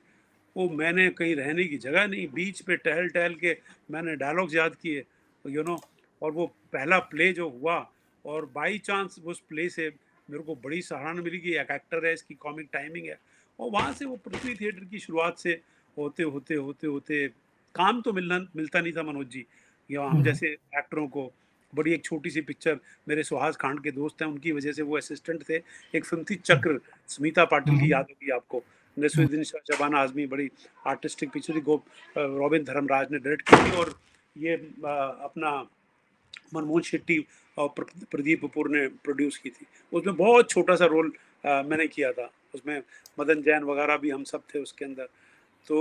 वो 0.57 0.69
मैंने 0.71 1.09
कहीं 1.13 1.35
रहने 1.37 1.65
की 1.65 1.77
जगह 1.79 2.07
नहीं 2.07 2.27
बीच 2.31 2.61
पे 2.61 2.77
टहल 2.79 3.09
टहल 3.09 3.35
के 3.35 3.57
मैंने 3.91 4.17
डायलॉग्स 4.17 4.55
याद 4.55 4.75
किए 4.77 5.05
यू 5.45 5.63
नो 5.63 5.79
और 6.23 6.33
वो 6.33 6.47
पहला 6.73 6.99
प्ले 7.09 7.33
जो 7.33 7.49
हुआ 7.51 7.77
और 8.25 8.47
बाई 8.55 8.79
चांस 8.81 9.19
उस 9.25 9.41
प्ले 9.49 9.69
से 9.69 9.89
मेरे 10.29 10.43
को 10.43 10.55
बड़ी 10.57 10.81
सराहना 10.83 11.23
मिली 11.23 11.39
कि 11.39 11.55
एक 11.57 11.71
एक्टर 11.71 12.07
है 12.07 12.13
इसकी 12.13 12.35
कॉमिक 12.39 12.69
टाइमिंग 12.73 13.07
है 13.07 13.19
और 13.59 13.71
वहाँ 13.71 13.93
से 13.93 14.05
वो 14.05 14.17
पृथ्वी 14.19 14.55
थिएटर 14.55 14.85
की 14.85 14.99
शुरुआत 14.99 15.39
से 15.39 15.61
होते 15.97 16.23
होते 16.25 16.55
होते 16.57 16.87
होते 16.87 17.27
काम 17.75 18.01
तो 18.03 18.13
मिलना 18.13 18.39
मिलता 18.57 18.81
नहीं 18.81 18.93
था 18.93 19.03
मनोज 19.03 19.27
जी 19.29 19.45
या 19.91 20.03
हम 20.03 20.11
हम्म। 20.11 20.25
जैसे 20.25 20.47
एक्टरों 20.77 21.07
को 21.09 21.31
बड़ी 21.73 21.93
एक 21.93 22.05
छोटी 22.05 22.31
सी 22.31 22.41
पिक्चर 22.43 22.79
मेरे 23.09 23.23
सुहास 23.23 23.57
खांड 23.57 23.83
के 23.83 23.91
दोस्त 23.91 24.23
हैं 24.23 24.29
उनकी 24.29 24.53
वजह 24.53 24.73
से 24.73 24.83
वो 24.83 24.97
असिस्टेंट 24.97 25.49
थे 25.49 25.63
एक 25.95 26.05
फ़िल्म 26.05 26.25
थी 26.25 26.35
चक्र 26.37 26.79
स्मिता 27.09 27.45
पाटिल 27.47 27.75
की 27.75 27.79
हम्म। 27.79 27.91
याद 27.91 28.07
होगी 28.11 28.31
आपको 28.31 28.63
नसरुद्दीन 28.97 29.43
शाह 29.45 29.61
शबाना 29.67 29.99
आजमी 29.99 30.27
बड़ी 30.27 30.49
आर्टिस्टिक 30.87 31.31
पिक्चर 31.31 31.55
थी 31.57 31.61
गो 31.61 31.77
रॉबिन 32.17 32.65
धर्मराज 32.65 33.13
ने 33.13 33.19
डायरेक्ट 33.19 33.49
की 33.49 33.57
थी 33.57 33.77
और 33.77 33.95
ये 34.37 34.55
अपना 34.55 35.51
मनमोहन 36.55 36.83
शेट्टी 36.83 37.19
और 37.57 37.69
प्रदीप 37.79 38.45
कपूर 38.45 38.69
ने 38.71 38.87
प्रोड्यूस 39.05 39.37
की 39.39 39.51
थी। 39.51 39.67
उसमें 39.93 40.17
बहुत 40.17 40.51
छोटा 40.51 40.77
सा 40.77 40.87
रोल 40.87 41.13
मैंने 41.45 41.87
किया 41.89 42.13
था। 42.13 42.31
उसमें 42.55 42.83
मदन 43.19 43.43
जैन 43.43 43.65
वगैरह 43.65 43.97
भी 43.97 44.11
हम 44.11 44.25
सब 44.25 44.43
थे 44.55 44.59
उसके 44.59 44.85
अंदर। 44.85 45.09
तो 45.67 45.77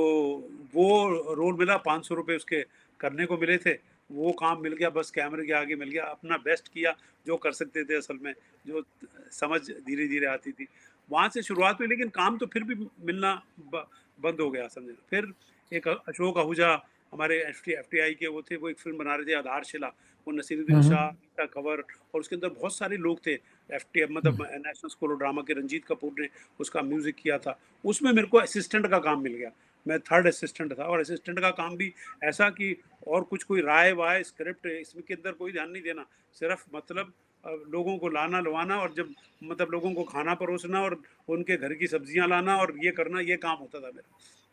वो 0.74 1.34
रोल 1.36 1.56
मिला 1.60 1.78
पाँच 1.86 2.08
सौ 2.08 2.16
रुपये 2.16 2.36
उसके 2.36 2.62
करने 3.00 3.26
को 3.26 3.38
मिले 3.38 3.58
थे। 3.58 3.74
वो 4.10 4.32
काम 4.40 4.62
मिल 4.62 4.74
गया 4.76 4.90
बस 4.90 5.12
कैमरे 5.12 5.46
के 5.46 5.54
आगे 5.54 5.76
मिल 5.76 5.90
गया 5.90 6.04
अपना 6.06 6.38
बेस्ट 6.46 6.68
किया 6.74 6.92
जो 7.28 7.38
कर 7.38 7.52
सकते 7.52 7.84
थे 7.84 7.96
असल 7.98 8.18
में 8.22 8.34
जो 8.68 8.84
समझ 9.32 9.62
धीरे 9.62 10.08
धीरे 10.08 10.26
आती 10.28 10.52
थी। 10.52 10.68
वहाँ 11.12 11.30
से 11.30 11.42
शुरुआत 11.42 11.80
हुई 11.80 11.88
लेकिन 11.88 12.10
काम 12.10 12.38
तो 12.38 12.46
फिर 12.46 12.64
भी 12.64 12.76
मिलना 13.06 13.34
बंद 13.70 14.42
हो 14.42 14.50
गया 14.52 14.68
समझे। 14.68 14.96
फिर 15.10 15.34
एक 15.72 15.88
अशोक 15.88 16.38
आहूजा 16.38 16.72
हमारे 17.14 17.38
एफ़ 17.40 17.62
टी 17.66 18.14
के 18.16 18.28
वो 18.28 18.42
थे 18.42 18.56
वो 18.56 18.70
एक 18.70 18.78
फ़िल्म 18.80 18.98
बना 18.98 19.16
रहे 19.16 19.26
थे 19.26 19.34
आधारशिला। 19.36 19.88
वो 20.28 20.32
नसीरुद्दीन 20.34 20.76
हम्म। 20.76 20.90
शाह 20.90 21.10
का 21.38 21.46
कवर 21.54 21.84
और 22.14 22.20
उसके 22.20 22.36
अंदर 22.36 22.50
बहुत 22.50 22.76
सारे 22.76 22.98
लोग 22.98 23.20
थे। 23.26 23.34
एफ़ 23.70 23.84
टी 23.94 24.00
एफ़ 24.02 24.12
मतलब 24.12 24.42
नेशनल 24.42 24.90
स्कूल 24.90 25.12
ऑफ़ 25.12 25.20
ड्रामा 25.20 25.42
के 25.42 25.54
रंजीत 25.54 25.86
कपूर 25.86 26.14
ने 26.20 26.28
उसका 26.60 26.82
म्यूज़िक 26.82 27.16
किया 27.16 27.38
था। 27.38 27.58
उसमें 27.84 28.12
मेरे 28.12 28.28
को 28.28 28.38
असिस्टेंट 28.38 28.88
का 28.88 29.00
काम 29.00 29.22
मिल 29.24 29.34
गया। 29.34 29.52
मैं 29.86 30.00
थर्ड 30.00 30.28
असिस्टेंट 30.28 30.74
था 30.80 30.84
और 30.84 31.00
असिस्टेंट 31.00 31.40
का 31.40 31.50
काम 31.52 31.76
भी 31.78 31.92
ऐसा 32.24 32.50
कि 32.50 32.76
और 33.08 33.24
कुछ 33.24 33.44
कोई 33.44 33.62
राय 33.62 33.92
वाय 33.94 34.24
स्क्रिप्ट 34.24 34.68
इसमें 34.68 35.04
के 35.08 35.14
अंदर 35.14 35.32
कोई 35.32 35.52
ध्यान 35.52 35.70
नहीं 35.72 35.84
देना 35.84 36.06
सिर्फ़ 36.36 36.66
मतलब 36.76 37.14
लोगों 37.44 37.98
को 37.98 38.10
लाना 38.10 38.40
लवाना 38.40 38.78
और 38.78 38.94
जब 38.94 39.14
मतलब 39.42 39.72
लोगों 39.72 39.94
को 39.94 40.04
खाना 40.04 40.34
परोसना 40.36 40.82
और 40.82 41.02
उनके 41.28 41.58
घर 41.58 41.74
की 41.74 41.88
सब्ज़ियाँ 41.88 42.28
लाना 42.28 42.58
और 42.58 42.74
ये 42.84 42.92
करना, 42.92 43.20
ये 43.20 43.38
काम 43.38 43.58
होता 43.58 43.80
था 43.80 43.88
मेरा। 43.88 44.10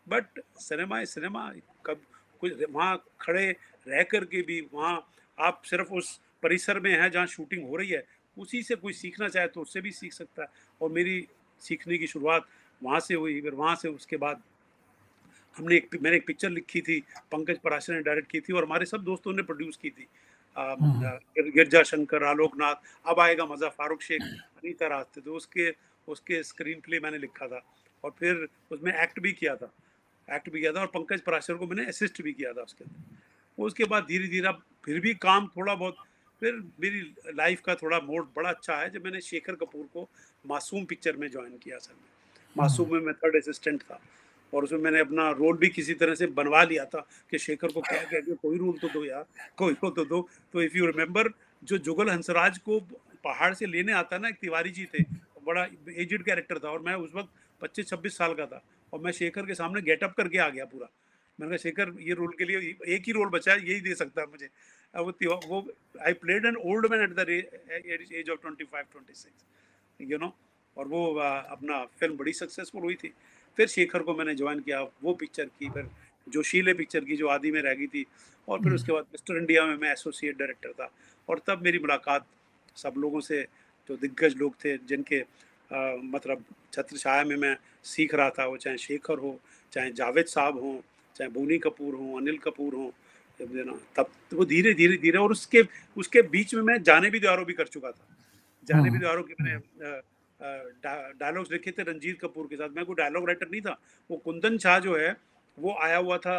बट 0.07 0.39
सिनेमा 0.59 1.03
सिनेमा 1.05 1.51
कब 1.85 2.01
कुछ 2.41 2.53
वहाँ 2.71 3.03
खड़े 3.21 3.49
रह 3.87 4.03
कर 4.03 4.25
के 4.25 4.41
भी 4.41 4.59
वहाँ 4.73 4.95
आप 5.37 5.61
सिर्फ़ 5.65 5.93
उस 5.93 6.19
परिसर 6.43 6.79
में 6.79 6.91
हैं 6.91 7.09
जहाँ 7.11 7.25
शूटिंग 7.27 7.67
हो 7.69 7.75
रही 7.75 7.89
है, 7.89 8.03
उसी 8.37 8.61
से 8.63 8.75
कोई 8.75 8.93
सीखना 8.93 9.27
चाहे 9.27 9.47
तो 9.47 9.61
उससे 9.61 9.81
भी 9.81 9.91
सीख 9.91 10.13
सकता 10.13 10.41
है। 10.41 10.47
और 10.81 10.91
मेरी 10.91 11.27
सीखने 11.61 11.97
की 11.97 12.07
शुरुआत 12.07 12.45
वहाँ 12.81 12.99
से 12.99 13.13
हुई, 13.13 13.41
फिर 13.41 13.53
वहाँ 13.53 13.75
से 13.75 13.89
उसके 13.89 14.17
बाद 14.17 14.41
हमने 15.55 15.75
एक, 15.75 15.95
मैंने 16.01 16.17
एक 16.17 16.25
पिक्चर 16.27 16.49
लिखी 16.49 16.81
थी, 16.81 16.99
पंकज 17.31 17.57
पराशर 17.59 17.93
ने 17.93 18.01
डायरेक्ट 18.01 18.31
की 18.31 18.39
थी 18.39 18.53
और 18.53 18.63
हमारे 18.63 18.85
सब 18.85 19.03
दोस्तों 19.03 19.33
ने 19.33 19.43
प्रोड्यूस 19.43 19.77
की 19.77 19.89
थी। 19.89 20.07
गिरजा 21.39 21.83
शंकर 21.83 22.23
आलोकनाथ 22.23 22.75
अब 23.05 23.19
आएगा 23.19 23.45
मज़ा 23.45 23.69
फारूक 23.69 24.01
शेख 24.01 24.21
अनीता 24.21 25.03
थे 25.05 25.21
तो 25.21 25.35
उसके 25.35 25.69
उसके 26.07 26.41
स्क्रीन 26.43 26.79
प्ले 26.79 26.99
मैंने 26.99 27.17
लिखा 27.17 27.47
था। 27.47 27.61
और 28.03 28.11
फिर 28.19 28.47
उसमें 28.71 28.91
एक्ट 28.93 29.19
भी 29.19 29.31
किया 29.33 29.55
था। 29.55 29.71
एक्ट 30.27 30.49
भी 30.49 30.59
किया 30.59 30.71
था 30.73 30.79
और 30.79 30.87
पंकज 30.87 31.21
पराशर 31.21 31.53
को 31.53 31.67
मैंने 31.67 31.85
असिस्ट 31.85 32.21
भी 32.21 32.33
किया 32.33 32.53
था 32.53 32.61
उसके 32.61 32.83
अंदर। 32.83 33.63
उसके 33.63 33.85
बाद 33.85 34.03
धीरे 34.03 34.27
धीरे 34.27 34.47
अब 34.47 34.61
फिर 34.85 34.99
भी 34.99 35.13
काम 35.15 35.47
थोड़ा 35.57 35.75
बहुत 35.75 35.95
फिर 36.41 36.53
मेरी 36.81 37.01
लाइफ 37.35 37.61
का 37.61 37.75
थोड़ा 37.75 37.99
मोड 37.99 38.27
बड़ा 38.35 38.49
अच्छा 38.49 38.75
है 38.75 38.89
जब 38.89 39.03
मैंने 39.03 39.21
शेखर 39.21 39.55
कपूर 39.55 39.85
को 39.93 40.07
मासूम 40.45 40.85
पिक्चर 40.85 41.15
में 41.15 41.29
ज्वाइन 41.31 41.57
किया 41.57 41.75
असल 41.77 41.93
में। 41.93 42.07
मासूम 42.55 42.93
में 42.93 42.99
मैं 42.99 43.13
थर्ड 43.15 43.35
असिस्टेंट 43.35 43.81
था। 43.81 43.99
और 44.53 44.63
उसमें 44.63 44.79
मैंने 44.79 44.99
अपना 44.99 45.29
रोल 45.33 45.57
भी 45.57 45.69
किसी 45.69 45.93
तरह 45.95 46.15
से 46.15 46.27
बनवा 46.33 46.63
लिया 46.63 46.85
था 46.85 47.05
कि 47.31 47.37
शेखर 47.39 47.71
को 47.71 47.81
क्या 47.81 48.03
कह 48.03 48.33
कोई 48.35 48.57
रोल 48.57 48.77
तो 48.77 48.87
दो 48.89 49.05
यार, 49.05 49.25
कोई 49.57 49.73
रोल 49.73 49.91
तो 49.91 50.05
दो। 50.05 50.27
तो 50.53 50.61
इफ़ 50.61 50.77
यू 50.77 50.85
रिमेंबर 50.85 51.29
जो 51.63 51.77
जुगल 51.79 52.09
हंसराज 52.09 52.57
को 52.59 52.79
पहाड़ 53.23 53.53
से 53.53 53.65
लेने 53.65 53.93
आता 53.93 54.17
ना, 54.17 54.27
एक 54.27 54.35
तिवारी 54.41 54.69
जी 54.71 54.85
थे, 54.85 55.03
बड़ा 55.45 55.67
एजड 55.97 56.23
कैरेक्टर 56.23 56.59
था 56.59 56.69
और 56.69 56.81
मैं 56.81 56.93
उस 56.95 57.11
वक्त 57.15 57.29
पच्चीस 57.61 57.87
छब्बीस 57.87 58.17
साल 58.17 58.33
का 58.33 58.45
था 58.45 58.61
और 58.93 58.99
मैं 58.99 59.11
शेखर 59.11 59.45
के 59.45 59.53
सामने 59.55 59.81
गेटअप 59.81 60.13
करके 60.17 60.37
आ 60.37 60.49
गया 60.49 60.65
पूरा। 60.65 60.87
मैंने 61.39 61.49
कहा, 61.49 61.57
शेखर, 61.59 61.93
ये 62.01 62.13
रोल 62.13 62.33
के 62.37 62.45
लिए 62.45 62.75
एक 62.95 63.03
ही 63.05 63.11
रोल 63.13 63.29
बचा 63.29 63.51
है, 63.51 63.69
यही 63.69 63.81
दे 63.81 63.95
सकता 63.95 64.21
है 64.21 64.27
मुझे। 64.27 64.49
वो 64.93 65.39
वो 65.47 65.65
I 66.05 66.13
played 66.21 66.45
an 66.45 66.55
old 66.57 66.85
man 66.91 67.01
at 67.01 67.13
the 67.15 67.29
age 67.29 68.29
of 68.29 68.39
twenty 68.41 68.63
five 68.65 68.85
twenty 68.91 69.13
six 69.15 70.09
you 70.11 70.17
know 70.17 70.33
और 70.77 70.87
वो 70.87 71.03
अपना 71.15 71.83
फ़िल्म 71.99 72.17
बड़ी 72.17 72.33
सक्सेसफुल 72.33 72.81
हुई 72.81 72.95
थी। 72.95 73.11
फिर 73.57 73.67
शेखर 73.67 74.01
को 74.01 74.13
मैंने 74.13 74.35
ज्वाइन 74.35 74.59
किया 74.59 74.81
वो 75.03 75.13
पिक्चर 75.15 75.45
की 75.49 75.69
फिर 75.69 75.89
जोशीले 76.27 76.73
पिक्चर 76.73 77.05
की 77.05 77.15
जो 77.17 77.27
आदि 77.29 77.51
में 77.51 77.61
रह 77.61 77.73
गई 77.73 77.87
थी 77.87 78.05
और 78.47 78.57
फिर 78.57 78.65
हम्म। 78.65 78.75
उसके 78.75 78.91
बाद 78.91 79.05
मिस्टर 79.05 79.37
इंडिया 79.37 79.65
में 79.65 79.75
मैं 79.77 79.91
एसोसिएट 79.91 80.37
डायरेक्टर 80.37 80.71
था 80.73 80.89
और 81.29 81.41
तब 81.47 81.61
मेरी 81.61 81.79
मुलाकात 81.79 82.25
सब 82.77 82.93
लोगों 82.97 83.19
से 83.21 83.41
जो 83.89 83.95
दिग्गज 83.97 84.35
लोग 84.37 84.55
थे 84.55 84.77
जिनके 84.85 85.19
आ, 85.19 85.95
मतलब 85.95 86.43
छत्र 86.73 86.97
छाया 86.97 87.23
में 87.23 87.35
मैं 87.37 87.55
सीख 87.85 88.13
रहा 88.15 88.29
था 88.29 88.45
वो 88.45 88.57
चाहे 88.57 88.77
शेखर 88.79 89.17
हो 89.17 89.39
चाहे 89.73 89.91
जावेद 89.93 90.25
साहब 90.27 90.59
हों 90.59 90.75
चाहे 91.15 91.29
बोनी 91.29 91.57
कपूर 91.59 91.95
हों 91.95 92.17
अनिल 92.17 92.37
कपूर 92.39 92.75
हों 92.75 92.89
ना 93.39 93.77
तब 93.95 94.09
तो 94.31 94.37
वो 94.37 94.45
धीरे 94.45 94.73
धीरे 94.73 94.97
धीरे 94.97 95.17
और 95.17 95.31
उसके 95.31 95.61
उसके 95.97 96.21
बीच 96.29 96.53
में 96.55 96.61
मैं 96.63 96.81
जाने 96.83 97.09
भी 97.09 97.19
द्वारों 97.19 97.45
भी 97.45 97.53
कर 97.53 97.67
चुका 97.67 97.91
था 97.91 98.07
जाने 98.67 98.83
भी 98.83 98.89
हम्म। 98.89 98.99
द्वारों 98.99 99.23
की 99.23 99.35
मैंने 99.41 99.99
डायलॉग्स 100.39 101.51
लिखे 101.51 101.71
थे 101.71 101.83
रंजीत 101.83 102.19
कपूर 102.21 102.47
के 102.47 102.55
साथ। 102.55 102.69
मैं 102.69 102.85
कोई 102.85 102.95
डायलॉग 102.95 103.27
राइटर 103.27 103.49
नहीं 103.49 103.61
था। 103.61 103.79
वो 104.09 104.17
कुंदन 104.17 104.57
शाह 104.57 104.79
जो 104.79 104.97
है, 104.97 105.15
वो 105.57 105.75
आया 105.81 105.97
हुआ 105.97 106.17
था 106.17 106.37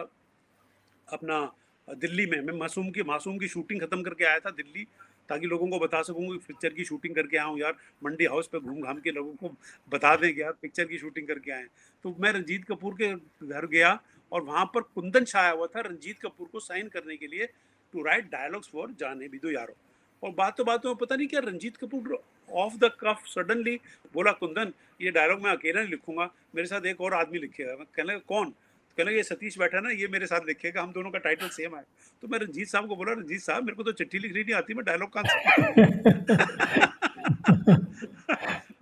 अपना 1.09 1.41
दिल्ली 1.89 2.27
में। 2.27 2.41
मैं 2.41 2.55
मासूम 2.59 2.91
की 2.91 3.03
मासूम 3.03 3.39
की 3.39 3.49
शूटिंग 3.49 3.81
खत्म 3.81 4.03
करके 4.03 4.25
आया 4.25 4.39
था 4.39 4.51
दिल्ली, 4.53 4.87
ताकि 5.29 5.47
लोगों 5.47 5.69
को 5.69 5.79
बता 5.79 6.03
सकूँ 6.03 6.27
कि 6.29 6.39
पिक्चर 6.47 6.73
की 6.75 6.85
शूटिंग 6.85 7.15
करके 7.15 7.37
आऊँ। 7.39 7.59
यार, 7.59 7.77
मंडी 8.03 8.25
हाउस 8.27 8.49
पे 8.49 8.59
घूम 8.61 8.81
घाम 8.81 9.01
के 9.01 9.11
लोगों 9.11 9.35
को 9.35 9.55
बता 9.93 10.15
दें 10.17 10.33
कि 10.35 10.41
यार 10.43 10.53
पिक्चर 10.63 10.85
की 10.85 10.99
शूटिंग 10.99 11.27
करके 11.29 11.53
आए। 11.53 11.67
तो 12.05 12.15
मैं 12.21 12.33
रंजीत 12.33 12.65
कपूर 12.65 12.95
के 12.95 13.13
घर 13.47 13.67
गया 13.67 13.99
और 14.33 14.43
वहाँ 14.43 14.65
पर 14.75 14.81
कुंदन 14.95 15.25
छाया 15.25 15.51
हुआ 15.51 15.67
था 15.67 15.81
रंजीत 15.81 16.21
कपूर 16.23 16.49
को 16.53 16.61
साइन 16.61 16.89
करने 16.89 17.17
के 17.17 17.27
लिए 17.27 17.47
टू 17.95 18.03
राइट 18.03 18.31
डायलॉग्स 18.33 18.69
फॉर 18.69 18.91
जाने 19.01 19.29
भी 19.29 19.39
दो 19.39 19.51
यारो। 19.51 19.77
और 20.23 20.31
बात 20.33 20.61
बातों 20.61 20.91
में 20.91 20.97
पता 20.97 21.17
नहीं 21.17 21.27
क्या 21.29 21.41
Ranjit 21.41 21.77
Kapoor 21.77 22.23
off 22.53 22.75
the 22.75 22.91
cuff 23.01 23.23
suddenly 23.27 23.81
बोला, 24.15 24.33
कुंदन, 24.33 24.73
ये 25.01 25.11
डायलॉग 25.11 25.43
मैं 25.43 25.51
अकेला 25.51 25.81
नहीं 25.81 25.91
लिखूँगा। 25.91 26.31
मेरे 26.55 26.69
साथ 26.69 26.87
एक 26.87 27.01
और 27.01 27.15
आदमी 27.15 27.39
लिखेगा 27.39 27.75
कहने 27.75 28.19
कौन? 28.19 28.55
कहने 28.99 29.13
ये 29.13 29.23
सतीश 29.23 29.59
बैठा 29.59 29.81
ना, 29.81 29.91
ये 29.91 30.09
मेरे 30.09 30.27
साथ 30.27 30.41
लिखेगा, 30.47 30.83
हम 30.83 30.93
दोनों 30.93 31.11
का 31.11 31.19
टाइटल 31.19 31.49
सेम 31.49 31.77
है। 31.77 31.85
तो 32.23 32.29
मैं 32.29 32.39
रंजीत 32.39 32.69
साहब 32.69 32.89
को 32.89 32.97
बोला, 32.97 33.13
रंजीत 33.13 33.41
साहब, 33.41 33.65
मेरे 33.65 33.77
को 33.77 33.83
तो 33.83 33.93
चिट्ठी 33.93 34.19
लिखनी 34.19 34.43
नहीं 34.43 34.55
आती, 34.55 34.75
मैं 34.75 34.85
डायलॉग 34.85 35.13
कहाँ 35.13 35.25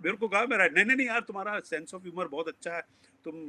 मेरे 0.03 0.17
को 0.17 0.27
कहा 0.27 0.45
मेरा 0.45 0.65
नहीं 0.65 0.85
नहीं 0.85 1.07
यार, 1.07 1.19
तुम्हारा 1.19 1.59
सेंस 1.59 1.93
ऑफ़ 1.93 2.03
ह्यूमर 2.03 2.27
बहुत 2.27 2.47
अच्छा 2.47 2.75
है। 2.75 2.83
तुम 3.25 3.47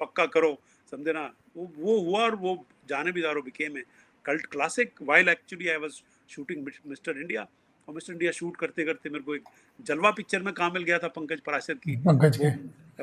पक्का 0.00 0.26
करो, 0.26 0.60
समझे 0.90 1.12
ना? 1.12 1.34
वो 1.56 1.72
वो 1.76 2.00
हुआ 2.00 2.22
और 2.22 2.34
वो 2.34 2.66
जाने 2.88 3.12
भी 3.12 3.22
दारो 3.22 3.42
बिके 3.42 3.68
में। 3.68 3.82
Cult 4.24 4.46
classic 4.46 4.92
while 5.02 5.28
actually 5.28 5.68
I 5.68 5.76
was 5.76 6.02
shooting 6.28 6.66
Mister 6.86 7.18
India 7.18 7.46
और 7.88 7.94
मिस्टर 7.94 8.12
इंडिया 8.12 8.30
शूट 8.32 8.56
करते 8.56 8.84
करते 8.84 9.10
मेरे 9.10 9.24
को 9.24 9.34
एक 9.34 9.48
जलवा 9.80 10.10
पिक्चर 10.10 10.42
में 10.42 10.52
काम 10.54 10.72
मिल 10.74 10.82
गया 10.82 10.98
था 10.98 11.08
पंकज 11.08 11.40
पराशर 11.40 11.74
की। 11.74 11.96
पंकज 11.96 12.36
के। 12.36 12.50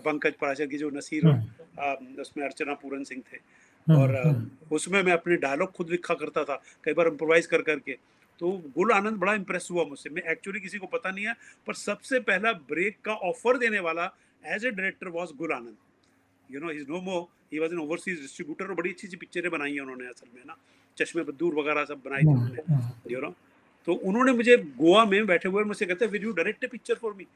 पंकज 0.02 0.34
पराशर 0.42 0.66
की 0.68 0.78
जो 0.78 0.90
नसीर 0.90 1.26
हम्म। 1.26 2.22
उसमें 2.22 2.44
अर्चना 2.46 2.74
पूरन 2.74 3.04
सिंह 3.04 3.22
थे। 3.32 3.38
हम्म, 3.38 4.02
और 4.02 4.16
हम्म। 4.16 4.76
उसमें 4.76 5.02
मैं 5.04 5.14
अपने 5.14 5.36
डायलॉग 5.38 5.72
खुद 5.72 5.90
लिखा 5.90 6.14
करता 6.14 6.44
था 6.44 6.62
कई 6.84 6.94
बार 6.94 7.08
इम्प्रोवाइज 7.08 7.46
कर 7.46 7.62
करके। 7.62 7.98
तो 8.42 8.52
गुल 8.76 8.92
आनंद 8.92 9.18
बड़ा 9.18 9.34
इंप्रेस 9.34 9.68
हुआ 9.72 9.86
मुझसे। 9.86 10.10
मैं 10.10 10.22
एक्चुअली 10.32 10.60
किसी 10.60 10.78
को 10.78 10.88
पता 10.88 11.12
नहीं 11.12 11.26
है 11.28 11.34
पर 11.68 11.74
सबसे 11.74 12.20
पहला 12.22 12.54
ब्रेक 12.70 12.98
का 13.06 13.14
ऑफ़र 13.30 13.58
देने 13.58 13.80
वाला 13.80 14.12
as 14.44 14.66
a 14.66 14.72
director 14.72 15.08
was 15.10 15.34
Gul 15.38 15.52
Anand. 15.54 15.76
You 16.50 16.60
know 16.60 16.72
is 16.72 16.86
no 16.90 17.02
more 17.02 17.20
he 17.54 17.60
was 17.60 17.74
an 17.74 17.80
overseas 17.80 18.20
distributor 18.22 18.66
और 18.66 18.76
बड़ी 18.76 18.90
अच्छी 18.90 19.08
अच्छी 19.08 19.18
पिक्चरें 19.18 19.52
बनाई 19.52 19.74
है 19.74 19.80
उन्होंने 19.80 20.08
असल 20.08 20.28
में 20.36 20.44
ना? 20.46 20.58
चश्मे 20.98 21.24
बदूर 21.24 21.56
वगैरह 21.56 21.86
सब 21.86 22.02
बनाई 22.06 22.22
थी 22.22 22.28
उन्होंने। 22.28 23.14
यू 23.14 23.22
नो 23.22 23.34
तो 23.88 23.94
उन्होंने 23.94 24.32
मुझे 24.32 24.58
गोवा 24.78 25.04
में 25.06 25.26
बैठे 25.26 25.50
हुए 25.50 25.64
मुझसे 25.64 25.86
कहते 25.86 26.06
will 26.08 26.24
you 26.24 26.32
direct 26.34 26.66
picture 26.72 26.96
for 26.96 27.14
me 27.14 27.28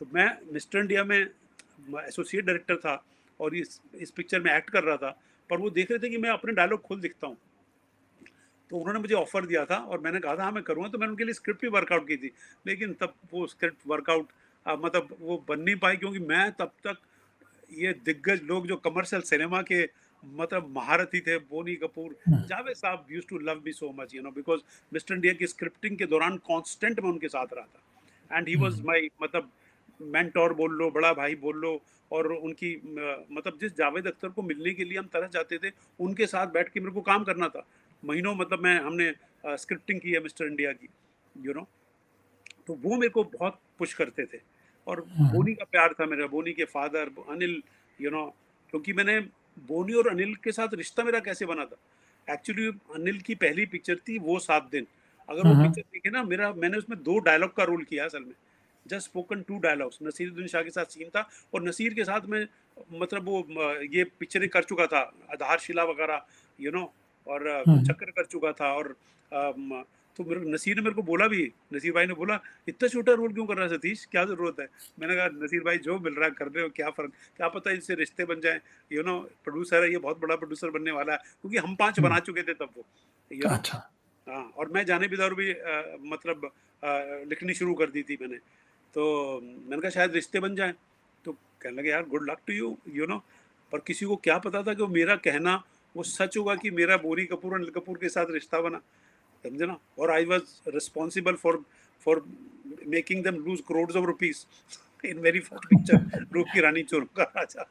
तो 0.00 0.06
मैं 0.14 0.30
मिस्टर 0.52 0.78
इंडिया 0.78 1.04
में 1.04 1.18
एसोसिएट 1.18 2.44
डायरेक्टर 2.44 2.76
था 2.76 3.02
और 3.40 3.54
इस 3.56 3.80
इस 3.96 4.10
पिक्चर 4.10 4.40
में 4.40 4.52
एक्ट 4.52 4.70
कर 4.70 4.82
रहा 4.84 4.96
था, 4.96 5.10
पर 5.50 5.58
वो 5.58 5.70
देख 5.70 5.90
रहे 5.90 5.98
थे 5.98 6.08
कि 6.10 6.18
मैं 6.18 6.30
अपने 6.30 6.52
डायलॉग 6.52 6.80
खुद 6.82 7.02
लिखता 7.02 7.26
हूँ। 7.26 7.36
तो 8.70 8.76
उन्होंने 8.76 9.00
मुझे 9.00 9.14
ऑफ़र 9.14 9.46
दिया 9.46 9.64
था 9.64 9.76
और 9.76 10.00
मैंने 10.00 10.20
कहा 10.20 10.36
था 10.36 10.42
हाँ 10.44 10.52
मैं 10.52 10.62
करूँगा। 10.62 10.88
तो 10.88 10.98
मैंने 10.98 11.10
उनके 11.10 11.24
लिए 11.24 11.34
स्क्रिप्ट 11.34 11.60
भी 11.62 11.68
वर्कआउट 11.68 12.06
की 12.08 12.16
थी, 12.16 12.30
लेकिन 12.66 12.92
तब 13.00 13.14
वो 13.32 13.46
स्क्रिप्ट 13.46 13.86
वर्कआउट 13.86 14.28
मतलब 14.66 15.16
वो 15.20 15.44
बन 15.48 15.60
नहीं 15.60 15.76
पाई 15.76 15.96
क्योंकि 15.96 16.18
मैं 16.20 16.50
तब 16.52 16.72
तक 16.86 16.96
ये 17.72 17.92
दिग्गज 18.04 18.42
लोग 18.44 18.66
जो 18.66 18.76
कमर्शियल 18.78 19.22
सिनेमा 19.24 19.62
के 19.62 19.84
मतलब 20.34 20.72
महारथी 20.76 21.20
थे 21.20 21.36
बोनी 21.46 21.74
Kapoor 21.76 22.16
hmm. 22.28 22.42
Javed 22.44 22.76
sahab 22.76 23.06
used 23.10 23.26
to 23.28 23.38
love 23.40 23.60
me 23.66 23.72
so 23.72 23.92
much 23.98 24.14
you 24.14 24.22
know 24.22 24.30
because 24.32 24.60
Mister 24.92 25.14
India 25.14 25.32
की 25.34 25.46
स्क्रिप्टिंग 25.46 25.96
के 25.98 26.06
दौरान 26.06 26.36
कॉन्स्टेंट 26.46 27.00
मैं 27.00 27.10
उनके 27.10 27.28
साथ 27.28 27.54
रहा 27.54 27.66
था 27.66 28.36
एंड 28.36 28.48
ही 28.48 28.56
वॉज़ 28.56 28.82
माई 28.82 29.08
मतलब 29.22 29.50
मैंटोर 30.00 30.52
बोल 30.54 30.72
लो 30.78 30.90
बड़ा 30.90 31.12
भाई 31.14 31.34
बोल 31.36 31.56
लो 31.56 31.80
और 32.10 32.26
उनकी 32.32 32.74
मतलब 33.30 33.58
जिस 33.60 33.76
जावेद 33.76 34.06
अख्तर 34.06 34.28
को 34.28 34.42
मिलने 34.42 34.72
के 34.74 34.84
लिए 34.84 34.98
हम 34.98 35.06
तरह 35.12 35.28
जाते 35.32 35.58
थे 35.58 35.70
उनके 36.00 36.26
साथ 36.26 36.46
बैठ 36.52 36.68
के 36.68 36.80
मेरे 36.80 36.92
को 36.92 37.00
काम 37.02 37.24
करना 37.24 37.48
था। 37.48 37.66
महीनों 38.02 38.34
मतलब 38.34 38.62
मैं 38.62 38.78
हमने 38.80 39.12
स्क्रिप्टिंग 39.56 40.00
की 40.00 40.12
है 40.12 40.20
मिस्टर 40.22 40.44
इंडिया 40.46 40.72
की 40.72 40.88
यू 41.34 41.52
नो 41.54 41.66
तो 42.66 42.74
वो 42.74 42.96
मेरे 42.96 43.08
को 43.08 43.24
बहुत 43.32 43.58
पुश 43.78 43.94
करते 43.94 44.24
थे। 44.26 44.40
और 44.86 45.04
हम्म। 45.08 45.30
बोनी 45.32 45.54
का 45.54 45.64
प्यार 45.64 45.94
था 46.00 46.06
मेरा 46.06 46.26
बोनी 46.26 46.52
के 46.52 46.64
फादर 46.66 47.10
अनिल 47.28 47.62
यू 47.98 48.10
नो 48.10 48.24
क्योंकि 48.72 48.92
मैंने 48.92 49.18
बोनी 49.58 49.92
और 49.94 50.08
अनिल 50.08 50.34
के 50.44 50.52
साथ 50.52 50.74
रिश्ता 50.74 51.04
मेरा 51.04 51.20
कैसे 51.20 51.46
बना 51.46 51.64
था 51.64 51.76
एक्चुअली 52.28 52.66
अनिल 52.94 53.20
की 53.20 53.34
पहली 53.36 53.66
पिक्चर 53.66 53.96
थी 54.08 54.18
वो 54.20 54.38
सात 54.40 54.68
दिन 54.72 54.86
अगर 55.28 55.42
वो 55.42 55.54
पिक्चर 55.54 55.80
हम्म। 55.80 55.92
देखे 55.92 56.10
ना 56.10 56.22
मेरा 56.24 56.52
मैंने 56.54 56.78
उसमें 56.78 57.02
दो 57.02 57.18
डायलॉग 57.20 57.54
का 57.54 57.64
रोल 57.64 57.82
किया 57.84 58.04
असल 58.04 58.22
में 58.22 58.34
just 58.86 59.08
spoken 59.08 59.42
two 59.42 59.58
dialogues 59.58 59.98
Naseeruddin 60.02 60.46
Shah 60.46 60.62
के 60.62 60.70
साथ 60.70 60.92
सीन 60.92 61.08
था 61.08 61.28
और 61.54 61.62
नसीर 61.62 61.94
के 61.94 62.04
साथ 62.04 62.26
मैं 62.26 62.46
मतलब 62.94 63.28
वो 63.28 63.44
ये 63.92 64.04
पिक्चरें 64.20 64.48
कर 64.48 64.64
चुका 64.64 64.86
था 64.86 65.00
आधारशिला 65.32 65.84
वगैरह 65.84 66.24
यू 66.58 66.70
नो 66.70 66.90
और 67.26 67.48
हम्म। 67.48 67.82
चक्कर 67.84 68.10
कर 68.10 68.24
चुका 68.26 68.52
था 68.52 68.72
और 68.72 68.94
तो 70.16 70.24
नसीर 70.50 70.76
ने 70.76 70.82
मेरे 70.82 70.94
को 70.94 71.02
बोला 71.02 71.26
भी 71.28 71.42
नसीर 71.74 71.92
भाई 71.92 72.06
ने 72.06 72.14
बोला 72.14 72.38
इतना 72.68 72.88
छोटा 72.88 73.12
रोल 73.12 73.32
क्यों 73.32 73.46
कर 73.46 73.56
रहा 73.56 73.66
है 73.66 73.76
सतीश? 73.76 74.04
क्या 74.10 74.24
ज़रूरत 74.24 74.60
है? 74.60 74.68
मैंने 74.98 75.14
कहा 75.16 75.26
नसीर 75.44 75.62
भाई 75.64 75.78
जो 75.78 75.98
मिल 75.98 76.14
रहा 76.14 76.24
है 76.24 76.30
कर 76.38 76.46
रहे 76.46 76.62
हो 76.62 76.68
क्या 76.76 76.90
फ़र्क? 76.90 77.12
क्या 77.36 77.48
पता 77.48 77.70
इससे 77.70 77.94
रिश्ते 77.94 78.24
बन 78.24 78.40
जाए? 78.40 78.60
यू 78.90 79.02
नो 79.02 79.18
प्रोड्यूसर 79.44 79.84
है 79.84 79.90
ये 79.92 79.98
बहुत 79.98 80.20
बड़ा 80.20 80.36
प्रोड्यूसर 80.36 80.70
बनने 80.70 80.90
वाला 80.92 81.12
है 81.12 81.18
क्योंकि 81.18 81.58
हम 81.58 81.74
पाँच 81.76 82.00
बना 82.00 82.18
चुके 82.20 82.42
थे 82.42 82.54
तब 82.54 82.70
वो 82.76 82.84
अच्छा। 83.48 83.78
हाँ 84.26 84.42
और 84.56 84.68
मैं 84.72 84.84
जाने 84.84 85.08
बिदार 85.08 85.34
भी 85.34 85.52
आ, 85.52 85.82
मतलब 86.02 86.50
आ, 86.82 86.98
लिखनी 87.28 87.54
शुरू 87.54 87.74
कर 87.74 87.90
दी 87.90 88.02
थी 88.02 88.18
मैंने। 88.20 88.36
तो 88.94 89.40
मैंने 89.42 89.80
कहा 89.80 89.90
शायद 89.90 90.14
रिश्ते 90.14 90.40
बन 90.40 90.54
जाए। 90.56 90.74
तो 91.24 91.32
कहने 91.32 91.76
लगे 91.76 91.90
यार 91.90 92.04
good 92.08 92.30
luck 92.30 92.38
to 92.46 92.52
you 92.52 92.76
you 92.94 93.06
know 93.06 93.18
पर 93.72 93.78
किसी 93.86 94.06
को 94.06 94.16
क्या 94.16 94.38
पता 94.38 94.62
था 94.62 94.74
कि 94.74 94.82
वो 94.82 94.88
मेरा 94.88 95.16
कहना 95.22 95.62
वो 95.94 96.02
सच 96.02 96.36
होगा 96.36 96.54
कि 96.54 96.70
मेरा 96.70 96.96
बोरी 96.96 97.24
कपूर 97.26 97.54
अनिल 97.54 97.70
कपूर 97.70 97.98
के 97.98 98.08
साथ 98.08 98.30
रिश्ता 98.30 98.60
बना। 98.60 98.80
समझे 99.44 99.66
ना? 99.66 99.78
और 99.98 100.10
I 100.10 100.24
was 100.24 100.70
responsible 100.74 101.34
for 101.44 101.64
for 102.06 102.24
making 102.88 103.24
them 103.24 103.36
lose 103.44 103.60
crore 103.68 103.90
of 103.90 104.06
rupees 104.06 104.44
in 105.04 105.18
very 105.20 105.40
first 105.40 105.66
picture 105.70 106.26
Roop 106.34 106.46
Ki 106.54 106.60
Rani 106.60 106.82
Chor 106.82 107.04
Ka 107.16 107.22
Raja 107.36 107.62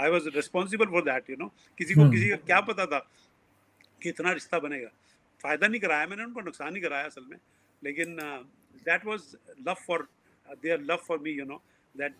I 0.00 0.10
was 0.10 0.28
responsible 0.34 0.86
for 0.86 1.02
that 1.04 1.30
you 1.30 1.36
know 1.38 1.52
किसी 1.78 1.94
को 1.94 2.00
hmm. 2.00 2.10
किसी 2.12 2.28
का 2.28 2.36
क्या 2.36 2.60
पता 2.68 2.86
था 2.86 2.98
कि 4.02 4.08
इतना 4.08 4.32
रिश्ता 4.32 4.58
बनेगा। 4.58 4.90
फ़ायदा 5.42 5.66
नहीं 5.66 5.80
कराया 5.80 6.06
मैंने 6.06 6.24
उनको 6.24 6.40
नुकसान 6.40 6.74
ही 6.74 6.80
कराया 6.80 7.04
असल 7.06 7.24
में। 7.30 7.36
लेकिन 7.82 8.16
that 8.86 9.06
was 9.06 9.34
love 9.68 9.74
for 9.86 10.06
their 10.62 10.80
love 10.90 11.02
for 11.06 11.18
me 11.24 11.30
you 11.30 11.44
know 11.44 11.62
that 11.96 12.14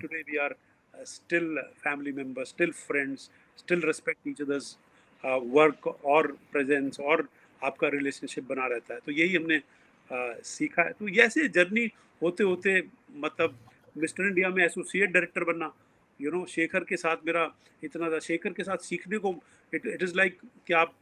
today 0.00 0.20
we 0.30 0.36
are 0.44 0.54
still 0.94 1.60
family 1.84 2.12
members 2.12 2.48
still 2.48 2.72
friends 2.72 3.30
still 3.58 3.80
respect 3.86 4.28
each 4.28 4.42
others 4.42 4.76
work 5.24 5.86
और 5.86 6.32
प्रेजेंस 6.52 7.00
और 7.00 7.28
आपका 7.64 7.88
रिलेशनशिप 7.88 8.44
बना 8.48 8.66
रहता 8.66 8.94
है। 8.94 9.00
तो 9.06 9.12
यही 9.12 9.36
हमने 9.36 9.58
uh, 9.58 10.44
सीखा 10.44 10.82
है। 10.82 10.92
तो 10.92 11.08
ऐसे 11.08 11.48
जर्नी 11.48 11.86
होते 12.22 12.44
होते 12.44 12.82
मतलब 13.16 13.58
मिस्टर 13.98 14.26
इंडिया 14.26 14.48
में 14.50 14.64
एसोसिएट 14.64 15.10
डायरेक्टर 15.10 15.44
बनना 15.44 15.72
यू 16.20 16.30
नो 16.30 16.44
शेखर 16.46 16.84
के 16.84 16.96
साथ 16.96 17.26
मेरा 17.26 17.44
इतना 17.84 18.10
था। 18.10 18.18
शेखर 18.20 18.52
के 18.52 18.64
साथ 18.64 18.78
सीखने 18.84 19.18
को 19.18 19.34
इट 19.72 19.86
इट 19.86 20.02
इज़ 20.02 20.14
लाइक 20.16 20.38
कि 20.66 20.72
आप 20.74 20.94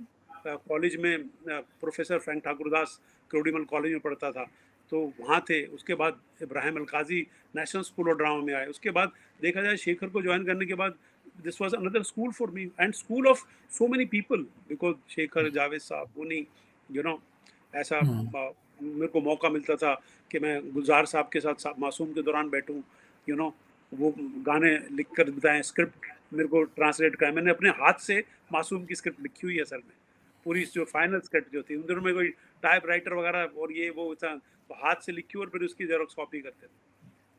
कॉलेज 0.47 0.97
में 0.97 1.29
professor 1.49 2.19
Frank 2.19 2.43
Thakurdas 2.45 3.01
Krodimal 3.31 3.65
college 3.65 3.93
में 3.93 4.01
पढ़ता 4.01 4.31
था। 4.31 4.45
तो 4.93 5.01
वहाँ 5.21 5.41
थे। 5.51 5.65
उसके 5.75 5.95
बाद 5.95 6.21
Ibrahim 6.43 6.77
Alkazi 6.77 7.21
national 7.57 7.83
school 7.83 8.09
of 8.11 8.19
drama 8.19 8.43
में 8.45 8.55
आए। 8.55 8.67
उसके 8.67 8.91
बाद 8.91 9.13
देखा 9.43 9.63
जाए 9.63 9.77
शेखर 9.77 10.09
को 10.09 10.23
ज्वाइन 10.23 10.45
करने 10.45 10.67
के 10.67 10.75
बाद 10.75 10.95
this 11.39 11.61
was 11.61 11.75
another 11.77 12.03
school 12.03 12.33
for 12.33 12.51
me 12.51 12.71
and 12.81 12.95
school 12.95 13.27
of 13.29 13.45
so 13.73 13.89
many 13.89 14.05
people 14.07 14.43
because 14.69 14.97
Shekhar 15.09 15.51
Javed 15.51 15.81
sahab 15.81 16.21
उन्हीं 16.21 16.45
यू 16.89 17.03
नो 17.03 17.19
ऐसा 17.75 18.01
मेरे 18.03 19.07
को 19.09 19.21
मौका 19.21 19.49
मिलता 19.49 19.77
था 19.77 19.95
कि 20.31 20.39
मैं 20.39 20.61
गुलजार 20.73 21.07
साहब 21.07 21.29
के 21.33 21.41
साथ 21.41 21.79
मासूम 21.79 22.13
के 22.13 22.23
दौरान 22.23 22.51
बैठूं 22.51 22.81
यू 23.27 23.37
नो 23.37 23.53
वो 23.93 24.15
गाने 24.47 24.77
लिख 24.93 25.07
कर 25.17 25.31
बताएँ 25.31 25.63
स्क्रिप्ट 25.63 26.07
मेरे 26.33 26.49
को 26.49 26.63
ट्रांसलेट 26.77 27.17
कराएँ। 27.17 27.35
मैंने 27.35 27.51
अपने 27.51 27.71
हाथ 27.81 27.99
से 28.01 28.19
मासूम 28.53 28.85
की 28.87 28.95
स्क्रिप्ट 28.95 29.21
लिखी 29.23 29.47
हुई 29.47 29.55
है 29.55 29.63
असल 29.63 29.77
में। 29.79 29.97
पूरी 30.47 30.65
जो 30.75 30.85
फाइनल 30.85 31.21
स्क्रिप्ट 31.21 31.53
जो 31.53 31.63
थी 31.63 31.77
उन 31.77 31.83
दिनों 31.87 32.03
में 32.03 32.15
कोई 32.15 32.29
टाइप 32.63 32.87
राइटर 32.87 33.15
वगैरह 33.15 33.61
और 33.61 33.73
ये 33.73 33.91
वो 33.97 34.15
था 34.15 34.31
हाथ 34.71 35.03
से 35.07 35.13
लिखी 35.13 35.39
और 35.39 35.49
फिर 35.49 35.63
उसकी 35.63 35.87
जेरोक्स 35.87 36.15
कॉपी 36.15 36.41
करते 36.41 36.67
थे। 36.67 36.71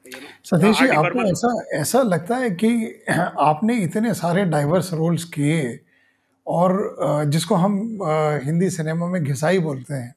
सतीश 0.05 0.79
जी 0.79 0.87
आपको 0.89 1.23
ऐसा 1.23 1.49
ऐसा 1.79 2.01
लगता 2.03 2.35
है 2.37 2.49
कि 2.51 2.69
आपने 3.39 3.75
इतने 3.83 4.13
सारे 4.13 4.43
डाइवर्स 4.45 4.93
रोल्स 4.93 5.23
किए 5.35 5.79
और 6.47 7.25
जिसको 7.27 7.55
हम 7.55 7.77
हिंदी 8.45 8.69
सिनेमा 8.69 9.07
में 9.07 9.23
घिसाई 9.23 9.59
बोलते 9.59 9.93
हैं। 9.93 10.13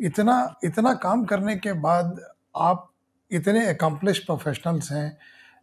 इतना 0.00 0.36
इतना 0.64 0.92
काम 1.04 1.24
करने 1.24 1.56
के 1.56 1.72
बाद 1.86 2.20
आप 2.56 2.90
इतने 3.30 3.66
अकम्पलिश 3.68 4.18
प्रोफेशनल्स 4.18 4.92
हैं। 4.92 5.16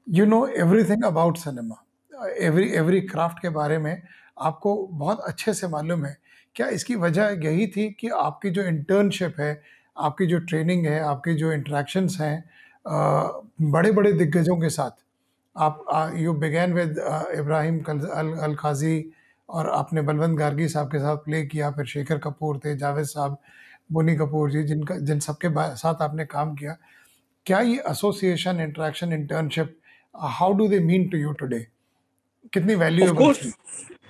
You 0.07 0.25
know 0.25 0.45
everything 0.47 1.03
about 1.05 1.37
cinema 1.37 1.83
every 2.47 2.69
every 2.77 3.01
craft 3.01 3.39
के 3.41 3.49
बारे 3.49 3.77
में 3.79 4.01
आपको 4.41 4.75
बहुत 4.93 5.21
अच्छे 5.27 5.53
से 5.53 5.67
मालूम 5.67 6.05
है। 6.05 6.17
क्या 6.55 6.67
इसकी 6.69 6.95
वजह 6.95 7.37
यही 7.45 7.67
थी 7.67 7.89
कि 7.99 8.09
आपकी 8.25 8.49
जो 8.51 8.63
इंटर्नशिप 8.63 9.39
है 9.39 9.51
आपकी 9.97 10.25
जो 10.27 10.39
ट्रेनिंग 10.39 10.85
है 10.87 10.99
आपकी 11.03 11.33
जो 11.35 11.51
इंट्रैक्शंस 11.53 12.17
हैं 12.21 12.43
बड़े 12.85 13.91
बड़े 13.91 14.11
दिग्गजों 14.13 14.55
के 14.57 14.69
साथ। 14.69 15.03
आप 15.55 16.13
you 16.17 16.33
began 16.35 16.73
with 16.73 16.97
Ibrahim 17.35 17.79
Alkazi 18.59 18.95
और 19.49 19.69
आपने 19.71 20.01
बलवंत 20.01 20.37
गार्गी 20.39 20.67
साहब 20.69 20.87
के 20.91 20.99
साथ 20.99 21.17
प्ले 21.25 21.45
किया 21.45 21.71
फिर 21.71 21.85
शेखर 21.85 22.17
कपूर 22.19 22.57
थे 22.65 22.75
जावेद 22.77 23.05
साहब 23.05 23.37
बोनी 23.91 24.15
कपूर 24.17 24.51
जी 24.51 24.63
जिनका 24.63 24.97
जिन 25.07 25.19
सबके 25.19 25.49
साथ 25.77 26.01
आपने 26.01 26.25
काम 26.27 26.55
किया। 26.55 26.77
क्या 27.45 27.59
ये 27.61 27.83
association 27.89 28.59
interaction 28.61 29.13
internship 29.13 29.77
how 30.15 30.53
do 30.53 30.67
they 30.67 30.79
mean 30.81 31.07
to 31.09 31.17
you 31.17 31.31
today 31.39 31.59
कितनी 32.53 32.75
वैल्यूएबल 32.75 33.51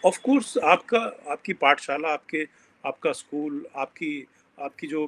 ऑफ़ 0.05 0.20
कोर्स 0.24 0.58
आपका 0.65 1.00
आपकी 1.32 1.53
पाठशाला 1.62 2.13
आपके 2.13 2.44
आपका 2.84 3.12
स्कूल 3.13 3.65
आपकी 3.75 4.12
आपकी 4.58 4.88
जो 4.88 5.05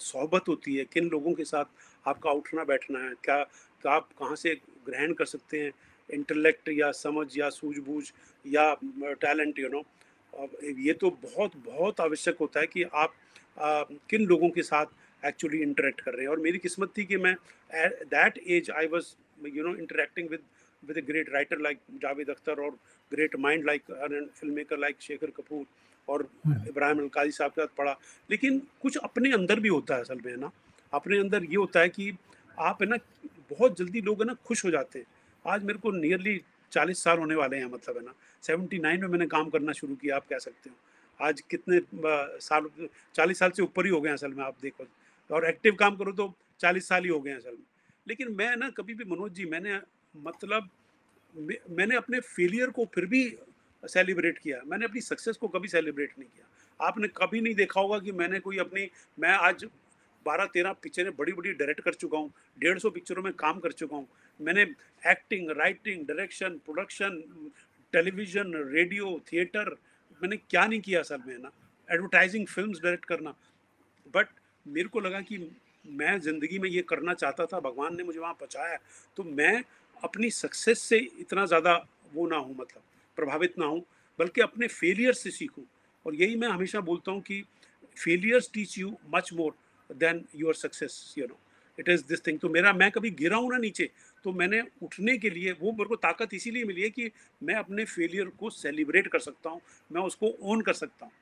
सोहबत 0.00 0.48
होती 0.48 0.76
है 0.76 0.84
किन 0.92 1.08
लोगों 1.08 1.32
के 1.34 1.44
साथ 1.44 1.64
आपका 2.04 2.30
उठना 2.32 2.64
बैठना 2.64 2.98
है। 2.98 3.12
क्या 3.24 3.42
क्या 3.84 3.92
आप 3.92 4.08
कहाँ 4.18 4.36
से 4.36 4.54
ग्रहण 4.86 5.12
कर 5.12 5.24
सकते 5.26 5.60
हैं? 5.60 5.72
इंटेलेक्ट 6.08 6.68
या 6.68 6.90
समझ 6.92 7.26
या 7.38 7.48
सूझबूझ 7.50 8.04
या 8.44 8.74
टैलेंट 9.20 9.58
यू 9.58 9.68
नो 9.68 9.84
ये 10.80 10.92
तो 10.92 11.10
बहुत 11.22 11.56
बहुत 11.66 12.00
आवश्यक 12.00 12.36
होता 12.40 12.60
है 12.60 12.66
कि 12.66 12.82
आप 12.84 13.14
आ, 13.58 13.82
किन 14.10 14.24
लोगों 14.26 14.48
के 14.50 14.62
साथ 14.62 14.86
एक्चुअली 15.22 15.60
इंटरेक्ट 15.62 16.00
कर 16.00 16.12
रहे 16.12 16.22
हैं। 16.22 16.30
और 16.30 16.38
मेरी 16.40 16.58
किस्मत 16.58 16.92
थी 16.98 17.04
कि 17.04 17.16
मैं 17.16 17.34
that 18.06 18.38
age 18.38 18.70
I 18.70 18.86
was 18.86 19.14
you 19.46 19.64
know 19.64 19.74
interacting 19.76 20.28
with 20.30 20.40
with 20.82 20.98
a 20.98 21.06
great 21.06 21.28
writer 21.32 21.58
like 21.60 21.78
Javed 22.02 22.30
Akhtar 22.30 22.60
और 22.64 22.70
great 23.12 23.36
mind 23.38 23.66
like 23.66 23.82
film 23.90 24.54
maker 24.54 24.78
like 24.78 24.96
Shekhar 25.02 25.30
Kapoor 25.36 25.64
और 26.08 26.28
इब्राहिम 26.68 26.98
अलकाजी 26.98 27.30
साहब 27.30 27.50
के 27.50 27.60
साथ 27.60 27.76
पढ़ा। 27.78 27.96
लेकिन 28.30 28.58
कुछ 28.82 28.96
अपने 28.98 29.32
अंदर 29.32 29.60
भी 29.60 29.68
होता 29.68 29.94
है 29.94 30.00
असल 30.00 30.20
में 30.24 30.30
है 30.32 30.38
ना? 30.40 30.50
अपने 30.92 31.18
अंदर 31.18 31.44
ये 31.44 31.56
होता 31.56 31.80
है 31.80 31.88
कि 31.88 32.12
आप 32.58 32.82
है 32.82 32.88
ना, 32.88 32.96
बहुत 33.50 33.76
जल्दी 33.78 34.00
लोग 34.00 34.20
है 34.20 34.26
ना, 34.26 34.34
खुश 34.44 34.64
हो 34.64 34.70
जाते 34.70 34.98
हैं। 34.98 35.06
आज 35.44 35.64
मेरे 35.64 35.78
को 35.78 35.90
नियरली 35.90 36.40
चालीस 36.72 37.02
साल 37.04 37.18
होने 37.18 37.34
वाले 37.34 37.56
हैं 37.56 37.66
मतलब 37.66 37.96
है 37.96 38.04
ना। 38.04 38.14
सेवेंटी 38.42 38.78
नाइन 38.78 39.00
में 39.00 39.08
मैंने 39.08 39.26
काम 39.26 39.48
करना 39.50 39.72
शुरू 39.72 39.94
किया, 39.94 40.16
आप 40.16 40.26
कह 40.30 40.38
सकते 40.38 40.70
हो। 40.70 40.76
आज 41.20 41.40
कितने 41.50 41.80
साल, 42.40 42.66
चालीस 43.14 43.38
साल 43.38 43.50
से 43.50 43.62
ऊपर 43.62 43.86
ही 43.86 43.90
हो 43.90 44.00
गए 44.00 44.10
असल 44.10 44.32
में, 44.34 44.44
आप 44.44 44.56
देखो। 44.62 44.86
और 45.30 45.48
एक्टिव 45.48 45.74
काम 45.74 45.96
करो 45.96 46.12
तो 46.12 46.32
चालीस 46.60 46.88
साल 46.88 47.02
ही 47.04 47.08
हो 47.08 47.20
गए 47.20 47.32
असल 47.32 47.50
में। 47.50 47.64
लेकिन 48.06 48.32
मैं 48.32 48.54
ना, 48.56 48.68
कभी 48.70 48.94
भी 48.94 49.04
मनोज 49.04 49.32
जी, 49.32 49.44
मैंने 49.44 49.78
मतलब 50.16 50.68
मैंने 51.70 51.96
अपने 51.96 52.20
फेलियर 52.20 52.70
को 52.70 52.84
फिर 52.84 53.06
भी 53.06 53.22
सेलिब्रेट 53.82 54.38
किया। 54.38 54.60
मैंने 54.66 54.84
अपनी 54.84 55.00
सक्सेस 55.00 55.36
को 55.36 55.48
कभी 55.48 55.68
सेलिब्रेट 55.68 56.12
नहीं 56.18 56.28
किया। 56.28 56.86
आपने 56.86 57.08
कभी 57.08 57.40
नहीं 57.40 57.54
देखा 57.54 57.80
होगा 57.80 57.98
कि 57.98 58.12
मैंने 58.12 58.40
कोई 58.40 58.58
अपनी, 58.58 58.88
मैं 59.18 59.30
आज 59.30 59.64
बारह 60.26 60.46
तेरह 60.54 60.72
पिक्चरें 60.82 61.10
बड़ी 61.16 61.32
बड़ी 61.32 61.52
डायरेक्ट 61.52 61.80
कर 61.80 61.94
चुका 61.94 62.18
हूँ, 62.18 62.30
डेढ़ 62.58 62.78
सौ 62.78 62.90
पिक्चरों 62.90 63.22
में 63.22 63.32
काम 63.34 63.58
कर 63.60 63.72
चुका 63.72 63.96
हूँ। 63.96 64.06
मैंने 64.40 64.62
acting 65.02 65.50
writing 65.58 66.06
direction 66.06 66.58
production 66.64 67.22
television 67.92 68.52
radio 68.72 69.18
theatre 69.32 69.70
मैंने 70.20 70.36
क्या 70.36 70.66
नहीं 70.66 70.80
किया 70.80 71.00
असल 71.00 71.22
में 71.26 71.36
ना? 71.38 71.50
एडवर्टाइजिंग 71.88 72.46
फ़िल्म 72.46 72.72
डायरेक्ट 72.74 73.04
करना। 73.04 73.34
बट 74.14 74.26
मेरे 74.66 74.88
को 74.88 75.00
लगा 75.00 75.20
कि 75.20 75.38
मैं 75.86 76.18
ज़िंदगी 76.20 76.58
में 76.58 76.68
ये 76.70 76.82
करना 76.88 77.14
चाहता 77.14 77.46
था, 77.46 77.60
भगवान 77.60 77.96
ने 77.96 78.02
मुझे 78.04 78.18
वहाँ 78.18 78.32
पहुँचाया 78.34 78.78
तो 79.16 79.24
मैं 79.24 79.62
अपनी 80.02 80.30
सक्सेस 80.30 80.82
से 80.82 80.98
इतना 81.20 81.46
ज़्यादा 81.46 81.74
वो 82.14 82.26
ना 82.26 82.36
हूँ 82.36 82.54
मतलब 82.54 82.82
प्रभावित 83.18 83.58
ना 83.58 83.66
हूँ, 83.66 83.82
बल्कि 84.18 84.40
अपने 84.40 84.66
फेलियर 84.68 85.12
से 85.12 85.30
सीखूँ। 85.30 85.64
और 86.06 86.14
यही 86.14 86.36
मैं 86.36 86.48
हमेशा 86.48 86.80
बोलता 86.80 87.12
हूँ 87.12 87.20
कि 87.20 87.42
failures 87.96 88.50
teach 88.54 88.78
you 88.78 88.96
much 89.14 89.32
more 89.32 89.54
than 89.92 90.24
your 90.36 90.54
success 90.54 91.14
you 91.18 91.26
know 91.26 91.38
it 91.78 91.88
is 91.88 92.04
this 92.08 92.26
thing 92.26 92.38
तो 92.38 92.48
मेरा 92.48 92.72
मैं 92.72 92.90
कभी 92.90 93.10
गिरा 93.10 93.36
हूँ 93.36 93.50
ना 93.52 93.58
नीचे 93.58 93.90
तो 94.24 94.32
मैंने 94.32 94.62
उठने 94.82 95.18
के 95.18 95.30
लिए 95.30 95.52
वो 95.52 95.72
मेरे 95.72 95.84
को 95.84 95.96
ताकत 95.96 96.34
इसीलिए 96.34 96.64
मिली 96.64 96.82
है 96.82 96.90
कि 96.90 97.10
मैं 97.42 97.54
अपने 97.54 97.84
फेलियर 97.84 98.24
को 98.24 98.50
सेलिब्रेट 98.50 99.06
कर 99.06 99.18
सकता 99.18 99.50
हूँ 99.50 99.60
मैं 99.92 100.02
उसको 100.02 100.36
ओन 100.42 100.60
कर 100.60 100.72
सकता 100.72 101.06
हूँ 101.06 101.12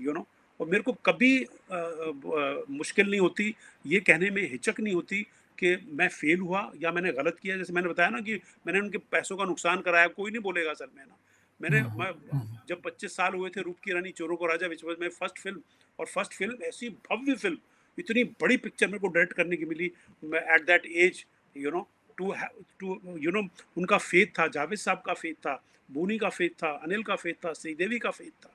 यू 0.00 0.12
नो 0.12 0.26
और 0.60 0.66
मेरे 0.66 0.82
को 0.82 0.92
कभी 0.92 1.44
आ, 1.44 1.76
आ, 1.76 2.62
मुश्किल 2.70 3.10
नहीं 3.10 3.20
होती 3.20 3.54
ये 3.86 4.00
कहने 4.00 4.30
में 4.30 4.50
हिचक 4.50 4.80
नहीं 4.80 4.94
होती 4.94 5.26
कि 5.58 5.76
मैं 5.92 6.08
फेल 6.08 6.40
हुआ 6.40 6.72
या 6.82 6.92
मैंने 6.92 7.12
गलत 7.12 7.36
किया। 7.42 7.56
जैसे 7.56 7.72
मैंने 7.72 7.88
बताया 7.88 8.08
ना 8.08 8.20
कि 8.20 8.34
मैंने 8.66 8.80
उनके 8.80 8.98
पैसों 8.98 9.36
का 9.36 9.44
नुकसान 9.44 9.80
कराया 9.80 10.06
कोई 10.06 10.30
नहीं 10.30 10.42
बोलेगा 10.42 10.74
सर 10.74 10.86
मैं 10.96 11.06
ना। 11.06 11.16
मैंने 11.62 11.78
हम्म, 11.78 12.02
मैं 12.02 12.10
हम्म। 12.32 12.58
जब 12.68 12.82
25 12.82 13.16
साल 13.16 13.34
हुए 13.34 13.50
थे 13.50 13.62
रूप 13.62 13.76
की 13.84 13.92
रानी 13.92 14.10
चोरों 14.10 14.36
को 14.36 14.46
राजा 14.46 14.66
विच 14.66 14.84
में 14.84 15.08
फ़र्स्ट 15.08 15.38
फ़िल्म 15.38 15.60
और 15.98 16.06
फ़र्स्ट 16.06 16.32
फ़िल्म 16.32 16.62
ऐसी 16.62 16.88
भव्य 16.88 17.34
फ़िल्म 17.34 17.58
इतनी 17.98 18.24
बड़ी 18.40 18.56
पिक्चर 18.56 18.86
मेरे 18.86 18.98
को 18.98 19.08
डायरेक्ट 19.08 19.32
करने 19.36 19.56
की 19.56 19.64
मिली। 19.64 19.86
At 20.24 20.66
that 20.66 20.86
age 20.86 21.24
you 21.56 21.70
know 21.70 21.86
to 22.18 22.32
to 22.80 22.98
you 23.18 23.30
know 23.30 23.42
उनका 23.76 23.98
फेथ 23.98 24.26
था 24.38 24.46
जावेद 24.48 24.78
साहब 24.78 25.02
का 25.06 25.14
फेथ 25.14 25.34
था 25.46 25.62
बोनी 25.88 26.18
का 26.18 26.28
फेथ 26.28 26.50
था 26.62 26.70
अनिल 26.84 27.02
का 27.02 27.16
फेथ 27.16 27.34
था 27.44 27.52
श्रीदेवी 27.52 27.98
का 27.98 28.10
फेथ 28.10 28.44
था 28.44 28.52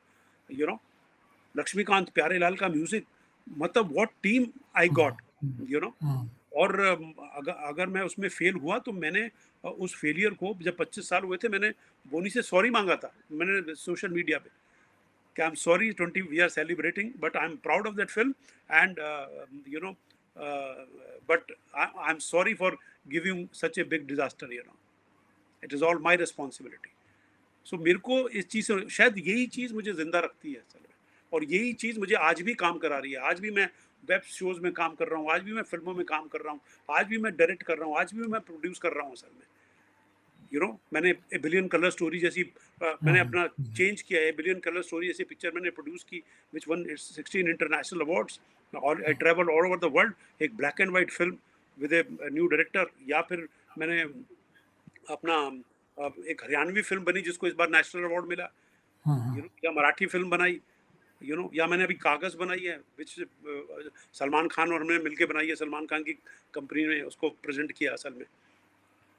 यू 0.50 0.68
नो 0.68 0.80
लक्ष्मीकांत 1.56 2.10
प्यारे 2.10 2.38
लाल 2.40 2.56
का 2.56 2.68
म्यूज़िक 2.70 3.06
मतलब 3.48 3.92
what 3.92 4.10
team 4.24 4.48
I 4.78 4.90
got 5.00 5.22
you 5.70 5.80
know 5.80 5.94
और 6.56 6.80
अगर 6.80 7.52
अगर 7.52 7.88
मैं 7.88 8.02
उसमें 8.02 8.28
फेल 8.30 8.54
हुआ 8.56 8.78
तो 8.80 8.92
मैंने 8.94 9.30
उस 9.64 9.96
फेलियर 9.96 10.34
को 10.34 10.54
जब 10.64 10.76
25 10.78 11.08
साल 11.10 11.24
हुए 11.24 11.38
थे 11.44 11.50
मैंने 11.50 11.70
बोनी 12.12 12.30
से 12.30 12.42
सॉरी 12.42 12.70
मांगा 12.70 12.96
था 12.96 13.12
मैंने 13.32 13.76
सोशल 13.76 14.10
मीडिया 14.10 14.38
पे। 14.40 14.50
कि 15.36 15.42
I 15.42 15.48
am 15.48 15.56
sorry 15.56 15.92
twenty 15.92 16.22
we 16.22 16.40
are 16.40 16.50
celebrating 16.50 17.12
but 17.20 17.38
I 17.38 17.50
am 17.50 17.56
proud 17.64 17.88
of 17.88 17.96
that 17.96 18.10
film 18.10 18.34
and 18.70 19.00
you 19.68 19.80
know 19.84 19.96
but 21.30 21.52
I 21.76 22.12
am 22.12 22.20
sorry 22.22 22.54
for 22.54 22.78
giving 23.08 23.48
such 23.54 23.80
a 23.80 23.84
big 23.94 24.08
disaster 24.08 24.54
you 24.54 24.62
know 24.66 24.78
it 25.64 25.74
is 25.74 25.84
all 25.84 26.02
my 26.02 26.16
responsibility 26.18 26.92
so 27.66 27.78
मेरे 27.78 27.98
को 27.98 28.28
इस 28.30 28.48
चीज़ 28.48 28.66
से, 28.66 28.90
शायद 28.90 29.18
यही 29.18 29.46
चीज़ 29.48 29.74
मुझे 29.74 29.94
ज़िंदा 29.94 30.20
रखती 30.20 30.52
है 30.54 30.60
असल 30.60 30.80
में 30.80 30.94
और 31.34 31.44
यही 31.44 31.72
चीज़ 31.74 32.00
मुझे 32.00 32.16
आज 32.16 32.42
भी 32.42 32.54
काम 32.54 32.78
करा 32.78 32.98
रही 32.98 33.12
है। 33.12 33.20
आज 33.30 33.40
भी 33.40 33.52
मैं 33.52 33.70
वेब 34.04 34.22
शोज़ 34.30 34.60
में 34.62 34.72
काम 34.74 34.96
कर 34.96 35.08
रहा 35.08 35.20
हूँ, 35.20 35.32
आज 35.32 35.42
भी 35.42 35.54
मैं 35.54 35.64
फ़िल्मों 35.64 35.94
में 35.94 36.06
काम 36.06 36.28
कर 36.28 36.42
रहा 36.42 36.52
हूँ, 36.52 36.60
आज 36.90 37.08
भी 37.08 37.18
मैं 37.18 37.36
डायरेक्ट 37.36 37.64
कर 37.64 37.78
रहा 37.78 37.88
हूँ, 37.88 37.98
आज 38.00 38.14
भी 38.14 38.28
मैं 38.28 38.42
प्रोड्यूस 38.42 38.80
कर 38.80 38.94
रहा 38.94 39.06
हूँ 39.06 39.14
असल 39.14 39.28
में। 39.34 39.46
यू 40.54 40.60
नो 40.62 40.68
मैंने 40.94 41.10
ए 41.34 41.38
बिलियन 41.40 41.68
कलर 41.68 41.90
स्टोरी 41.90 42.20
जैसी 42.20 42.44
uh, 42.44 42.96
मैंने 43.04 43.20
हम्म, 43.20 43.30
अपना 43.30 43.74
चेंज 43.78 44.02
किया 44.02 44.22
है 44.22 44.32
बिलियन 44.38 44.60
कलर 44.60 44.82
स्टोरी 44.82 45.08
जैसी 45.08 45.24
पिक्चर 45.24 45.52
मैंने 45.56 45.70
प्रोड्यूस 45.78 46.04
की 46.10 46.24
which 46.54 46.68
one 46.68 46.86
sixteen 46.98 47.50
international 47.50 48.02
awards 48.02 48.40
और 48.74 49.04
I 49.06 49.14
travel 49.16 49.50
all 49.50 49.66
over 49.68 49.78
the 49.80 49.92
world 49.96 50.44
एक 50.44 50.56
black 50.58 50.82
and 50.82 50.92
white 50.94 51.12
film 51.12 51.38
with 51.78 51.94
a 51.94 52.04
new 52.12 52.48
director 52.48 52.92
या 53.10 53.22
फिर 53.30 53.48
मैंने 53.78 54.02
अपना 55.14 55.36
एक 56.30 56.44
हरियाणवी 56.44 56.82
फ़िल्म 56.82 57.04
बनी 57.04 57.22
जिसको 57.22 57.48
इस 57.48 57.54
बार 57.56 57.70
नेशनल 57.72 58.04
अवार्ड 58.04 58.26
मिला। 58.28 58.50
यू 59.06 59.42
नो 59.42 59.50
या 59.66 59.72
मराठी 59.72 60.06
फ़िल्म 60.06 60.30
बनाई। 60.30 60.60
यू 61.22 61.36
नो 61.36 61.50
या 61.56 61.68
मैंने 61.68 61.84
अभी 61.84 61.94
कागज़ 62.02 62.36
बनाई 62.38 62.66
है 62.66 62.76
विच 62.98 63.14
सलमान 64.20 64.48
खान 64.48 64.74
और 64.74 64.82
हमने 64.82 64.98
मिलके 65.04 65.26
बनाई 65.26 65.48
है 65.48 65.56
सलमान 65.56 65.86
खान 65.86 66.04
की 66.04 66.14
कंपनी 66.54 66.86
ने 66.88 67.02
उसको 67.02 67.30
प्रेजेंट 67.44 67.72
किया 67.72 67.94
असल 67.94 68.14
में। 68.14 68.26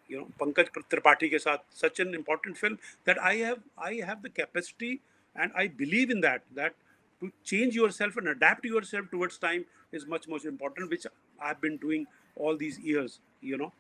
यू 0.10 0.20
नो 0.20 0.26
पंकज 0.40 0.70
त्रिपाठी 0.90 1.30
के 1.30 1.40
साथ 1.40 1.74
such 1.82 2.00
an 2.00 2.14
important 2.16 2.56
film 2.58 2.76
that 3.08 3.20
I 3.32 3.40
have 3.40 3.62
I 3.88 4.00
have 4.10 4.28
the 4.28 4.32
capacity 4.36 4.92
and 5.36 5.52
I 5.60 5.68
believe 5.84 6.12
in 6.12 6.22
that 6.22 6.42
that 6.56 6.74
to 7.22 7.28
change 7.50 7.76
yourself 7.78 8.16
and 8.20 8.30
adapt 8.30 8.64
yourself 8.66 9.10
towards 9.10 9.36
time 9.38 9.66
is 9.98 10.06
much 10.14 10.24
more 10.30 10.40
important 10.52 10.94
which 10.94 11.04
i've 11.40 11.60
been 11.66 11.76
doing 11.84 12.06
all 12.38 12.58
these 12.62 12.80
years 12.92 13.18
you 13.50 13.60
know 13.62 13.72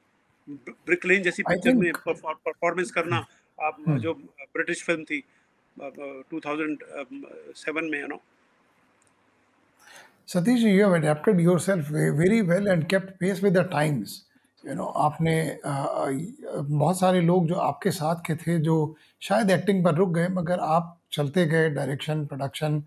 Brick 0.47 1.05
Lane 1.05 1.23
जैसी 1.23 1.43
I 1.43 1.47
picture 1.47 1.73
में 1.75 1.91
think 1.91 2.23
performance 2.47 2.91
करना 2.91 3.17
आप 3.57 3.77
हम्म, 3.87 3.97
जो 3.99 4.13
British 4.13 4.83
film 4.83 5.03
थी 5.03 5.23
two 5.77 6.39
thousand 6.45 6.83
seven 7.57 7.89
में 7.91 7.99
you 7.99 8.07
know 8.07 8.21
Satish, 10.27 10.61
you 10.61 10.83
have 10.83 10.93
adapted 10.93 11.39
yourself 11.39 11.87
ve- 11.87 12.11
very 12.17 12.41
well 12.41 12.67
and 12.67 12.87
kept 12.87 13.19
pace 13.19 13.41
with 13.41 13.53
the 13.53 13.63
times. 13.63 14.13
You 14.66 14.74
know, 14.74 14.92
आपने 14.96 15.58
बहुत 15.64 16.98
सारे 16.98 17.20
लोग 17.20 17.46
जो 17.48 17.54
आपके 17.54 17.90
साथ 17.90 18.20
के 18.26 18.34
थे 18.36 18.58
जो 18.60 18.76
शायद 19.22 19.50
एक्टिंग 19.50 19.84
पर 19.84 19.94
रुक 19.94 20.08
गए 20.14 20.28
मगर 20.28 20.60
आप 20.60 20.96
चलते 21.12 21.44
गए 21.46 21.68
direction 21.70 22.24
production 22.26 22.82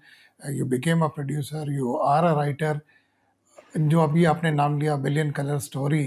you 0.49 0.65
became 0.65 1.01
a 1.01 1.07
producer 1.07 1.71
you 1.73 1.93
are 1.95 2.23
a 2.23 2.33
writer 2.35 2.79
जो 3.77 4.01
अभी 4.01 4.25
आपने 4.25 4.51
नाम 4.51 4.79
लिया 4.79 4.95
बिलियन 4.97 5.31
कलर 5.31 5.59
स्टोरी 5.59 6.03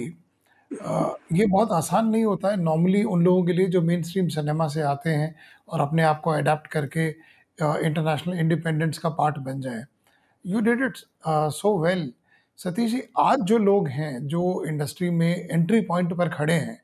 ये 0.70 1.46
बहुत 1.46 1.72
आसान 1.72 2.08
नहीं 2.08 2.24
होता 2.24 2.50
है। 2.50 2.56
नॉर्मली 2.62 3.02
उन 3.04 3.22
लोगों 3.24 3.44
के 3.44 3.52
लिए 3.52 3.66
जो 3.68 3.80
मेन 3.82 4.02
स्ट्रीम 4.02 4.28
सिनेमा 4.28 4.68
से 4.68 4.82
आते 4.82 5.11
हैं 5.11 5.35
और 5.68 5.80
अपने 5.80 6.02
आप 6.02 6.20
को 6.20 6.30
अडेप्ट 6.30 6.66
करके 6.66 7.06
इंटरनेशनल 7.08 8.38
इंडिपेंडेंस 8.40 8.98
का 8.98 9.08
पार्ट 9.11 9.38
बन 9.40 9.61
जाए। 9.61 9.85
You 10.44 10.61
did 10.61 10.82
it 10.85 10.96
so 11.26 11.78
well 11.78 12.12
Satish 12.58 12.90
ji, 12.90 13.00
आज 13.18 13.40
जो 13.40 13.56
लोग 13.58 13.88
हैं, 13.88 14.26
जो 14.26 14.64
इंडस्ट्री 14.66 15.08
में 15.10 15.48
एंट्री 15.50 15.80
पॉइंट 15.80 16.12
पर 16.16 16.28
खड़े 16.28 16.54
हैं, 16.54 16.78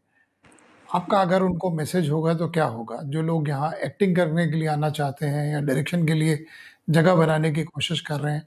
आपका 0.89 1.21
अगर 1.23 1.43
उनको 1.43 1.71
मैसेज 1.71 2.09
होगा 2.11 2.33
तो 2.35 2.49
क्या 2.49 2.65
होगा? 2.65 2.97
जो 3.05 3.23
लोग 3.23 3.49
यहाँ 3.49 3.73
एक्टिंग 3.85 4.17
करने 4.17 4.47
के 4.47 4.57
लिए 4.57 4.69
आना 4.69 4.91
चाहते 4.91 5.27
हैं 5.27 5.47
या 5.53 5.61
डायरेक्शन 5.61 6.07
के 6.07 6.15
लिए 6.15 6.45
जगह 6.91 7.15
बनाने 7.15 7.51
की 7.53 7.65
कोशिश 7.65 8.01
कर 8.01 8.21
रहे 8.21 8.35
हैं 8.35 8.47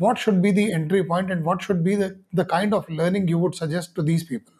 what 0.00 0.18
should 0.18 0.40
be 0.42 0.52
the 0.52 0.64
entry 0.70 1.02
point 1.02 1.30
and 1.30 1.44
what 1.44 1.62
should 1.62 1.82
be 1.82 1.96
the 1.96 2.46
kind 2.50 2.74
of 2.74 2.90
learning 2.92 3.30
you 3.30 3.38
would 3.38 3.54
suggest 3.54 3.94
to 3.96 4.02
these 4.02 4.26
people 4.28 4.52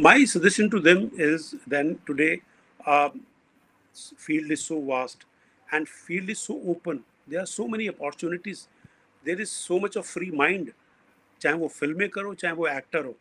my 0.00 0.26
suggestion 0.26 0.68
to 0.68 0.80
them 0.80 1.08
is 1.20 1.54
then 1.70 1.94
today 2.06 2.34
field 4.18 4.52
is 4.52 4.60
so 4.60 4.80
vast 4.86 5.24
and 5.68 5.86
field 5.86 6.30
is 6.30 6.38
so 6.38 6.60
open 6.70 7.00
they 7.30 7.36
are 7.36 7.46
so 7.46 7.66
many 7.68 7.86
opportunities 7.88 8.66
there 9.24 9.40
is 9.40 9.48
so 9.48 9.78
much 9.80 9.96
of 9.96 10.12
free 10.12 10.30
mind 10.30 10.72
चाहे 11.40 11.56
वो 11.56 11.68
film 11.68 11.98
maker 11.98 12.22
हो, 12.22 12.34
चाहे 12.34 12.54
वो 12.54 12.68
actor 12.68 13.04
हो 13.04 13.16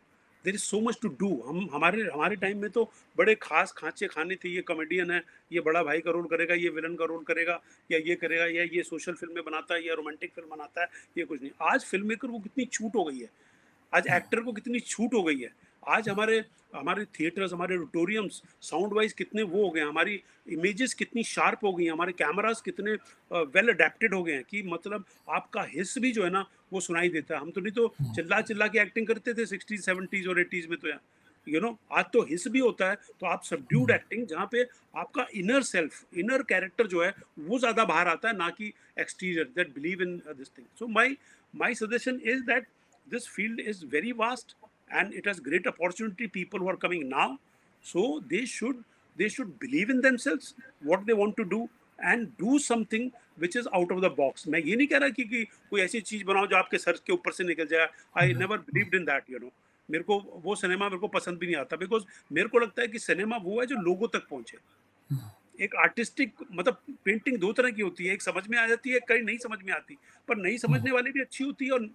there 0.46 0.56
is 0.56 0.62
so 0.62 0.80
much 0.82 0.98
to 1.02 1.08
do 1.08 1.30
हम, 1.48 1.70
हमारे 1.74 2.02
हमारे 2.14 2.36
time 2.36 2.58
में 2.58 2.70
तो 2.70 2.92
बड़े 3.18 3.36
खास 3.36 3.72
खाँचे 3.78 4.08
खाने 4.08 4.36
थे, 4.36 4.50
ये 4.50 4.62
कॉमेडियन 4.62 5.12
है, 5.12 5.24
ये 5.52 5.60
बड़ा 5.60 5.84
भाई 5.84 6.00
का 6.00 6.12
रोल 6.12 6.28
करेगा, 6.28 6.54
ये 6.54 6.70
विलन 6.70 6.96
का 6.96 7.06
रोल 7.06 7.24
करेगा, 7.24 7.62
या 7.92 8.00
ये 8.00 8.16
करेगा, 8.16 8.46
या 8.46 8.64
ये 8.64 8.84
सोशल 8.84 9.14
फ़िल्में 9.14 9.44
बनाता 9.44 9.76
है, 9.76 9.88
या 9.88 9.94
रोमांटिक 9.94 10.32
फ़िल्म 10.36 10.50
बनाता 10.50 10.82
है, 10.82 10.88
ये 11.18 11.26
कुछ 11.26 11.42
नहीं। 11.42 11.52
आज 11.62 11.86
फ़िल्म 11.86 12.08
मेकर 12.08 12.28
को 12.28 12.40
कितनी 12.40 12.66
छूट 12.66 12.96
हो 12.96 13.04
गई 13.04 13.20
है। 13.20 13.30
आज 13.94 14.08
एक्टर 14.08 14.40
को 14.40 14.52
कितनी 14.52 14.80
छूट 14.80 15.14
हो 15.14 15.24
गई 15.24 15.40
है। 15.40 15.50
आज 15.90 16.10
हमारे 16.10 16.44
हमारे 16.76 17.04
थिएटर्स 17.20 17.54
हमारे 17.54 17.78
ऑडिटोरियम्स 17.78 18.42
साउंड 18.62 18.94
वाइज 18.94 19.14
कितने 19.14 19.44
वो 19.44 19.64
हो 19.64 19.70
गए 19.70 19.82
हमारी 19.82 20.22
इमेजेस 20.48 20.94
कितनी 20.94 21.24
शार्प 21.24 21.64
हो 21.64 21.72
गई 21.74 21.88
हमारे 21.88 22.12
कैमरास 22.12 22.62
कितने 22.62 22.92
वेल 23.56 23.70
अडेप्टेड 23.74 24.14
हो 24.14 24.24
गए 24.24 24.34
हैं 24.34 24.44
कि 24.50 24.62
मतलब 24.66 25.06
आपका 25.30 25.62
हिस्स 25.70 25.98
भी 25.98 26.12
जो 26.12 26.24
है 26.24 26.30
ना 26.30 26.46
वो 26.74 26.80
सुनाई 26.80 27.10
देता 27.10 27.36
है। 27.36 27.42
हम 27.42 27.52
तो 27.52 27.62
नहीं 27.62 27.74
तो 27.74 28.14
चिल्ला 28.16 28.42
चिल्ला 28.42 28.68
के 28.68 28.80
एक्टिंग 28.80 29.08
करते 29.08 29.34
थे 29.34 29.46
सिक्सटीज 29.46 29.84
सेवेंटीज 29.86 30.28
और 30.28 30.40
एटीज 30.40 30.68
में 30.70 30.78
तो 30.80 30.88
यार 30.88 31.00
यू 31.48 31.60
नो 31.62 31.78
आज 31.92 32.06
तो 32.14 32.22
हिस्स 32.22 32.48
भी 32.48 32.60
होता 32.60 32.90
है 32.90 32.96
तो 33.20 33.28
आप 33.28 33.44
सबड्यूड 33.44 33.92
एक्टिंग 33.92 34.26
जहाँ 34.28 34.48
पे 34.52 34.64
आपका 34.98 35.26
इनर 35.36 35.64
सेल्फ 35.64 36.18
इनर 36.18 36.44
कैरेक्टर 36.44 36.88
जो 36.88 37.04
है 37.04 37.14
वो 37.40 37.60
ज़्यादा 37.60 37.86
बाहर 37.86 38.08
आता 38.08 38.30
है 38.30 38.38
ना 38.38 38.50
कि 38.50 38.74
exterior 39.00 39.52
that 39.56 39.74
believe 39.76 40.02
in 40.02 40.18
this 40.30 40.58
thing 40.58 40.68
so 40.80 40.88
my 40.88 41.18
my 41.54 41.76
suggestion 41.76 42.22
is 42.26 42.44
that 42.44 42.68
this 43.08 43.28
field 43.28 43.60
is 43.60 43.86
very 43.86 44.14
vast 44.14 44.56
and 44.92 45.14
it 45.14 45.26
has 45.26 45.40
great 45.40 45.68
opportunity 45.68 46.28
people 46.28 46.60
who 46.60 46.70
are 46.70 46.78
coming 46.78 47.08
now. 47.10 47.38
So 47.86 48.22
they 48.30 48.46
should 48.46 48.84
they 49.18 49.30
should 49.30 49.58
believe 49.60 49.90
in 49.90 50.02
themselves 50.02 50.54
what 50.82 51.06
they 51.06 51.14
want 51.14 51.36
to 51.38 51.46
do 51.46 51.68
and 52.00 52.28
do 52.38 52.60
something 52.60 53.12
which 53.38 53.56
is 53.56 53.68
out 53.80 53.92
of 53.92 54.02
the 54.02 54.10
box. 54.10 54.48
मैं 54.48 54.60
ये 54.60 54.76
नहीं 54.76 54.88
कह 54.88 54.98
रहा 54.98 55.10
कि, 55.10 55.24
कि 55.24 55.44
कोई 55.70 55.82
ऐसी 55.82 56.02
चीज़ 56.02 56.24
बनाओ 56.26 56.48
जो 56.48 56.56
आपके 56.58 56.78
सर 56.78 57.00
के 57.08 57.14
ऊपर 57.14 57.32
से 57.32 57.44
निकल 57.44 57.66
जाए। 57.68 57.88
I 58.22 58.34
never 58.34 58.58
believed 58.58 58.96
in 58.96 59.06
that 59.06 59.30
you 59.32 59.40
know 59.40 59.52
मेरे 59.90 60.04
को 60.04 60.20
वो 60.44 60.56
सिनेमा 60.56 60.86
मेरे 60.86 61.00
को 61.00 61.08
पसंद 61.08 61.38
भी 61.40 61.46
नहीं 61.46 61.56
आता 61.56 61.78
बिकॉज़ 61.78 62.04
मेरे 62.32 62.50
को 62.50 62.60
लगता 62.60 62.82
है 62.82 62.88
कि 62.88 63.00
सिनेमा 63.00 63.38
वो 63.44 63.60
है 63.60 63.66
जो 63.66 63.76
लोगों 63.82 64.08
तक 64.08 64.28
पहुँचे। 64.30 64.58
एक 65.64 65.76
आर्टिस्टिक 65.76 66.34
मतलब 66.52 66.82
पेंटिंग 67.06 67.38
दो 67.38 67.52
तरह 67.54 67.72
की 67.72 67.82
होती 67.82 68.06
है। 68.06 68.14
एक 68.14 68.22
समझ 68.22 68.48
में 68.48 68.58
आ 68.58 68.68
जाती 68.68 68.90
है 68.90 69.00
कई 69.08 69.20
नहीं 69.20 69.38
समझ 69.38 69.58
में 69.66 69.74
आती। 69.74 69.98
पर 70.28 70.38
नहीं 70.38 70.58
समझने 70.58 70.92
वाली 70.92 71.12
भी 71.12 71.22
अच्छी 71.22 71.44
होती 71.44 71.66
है 71.66 71.72
और 71.72 71.90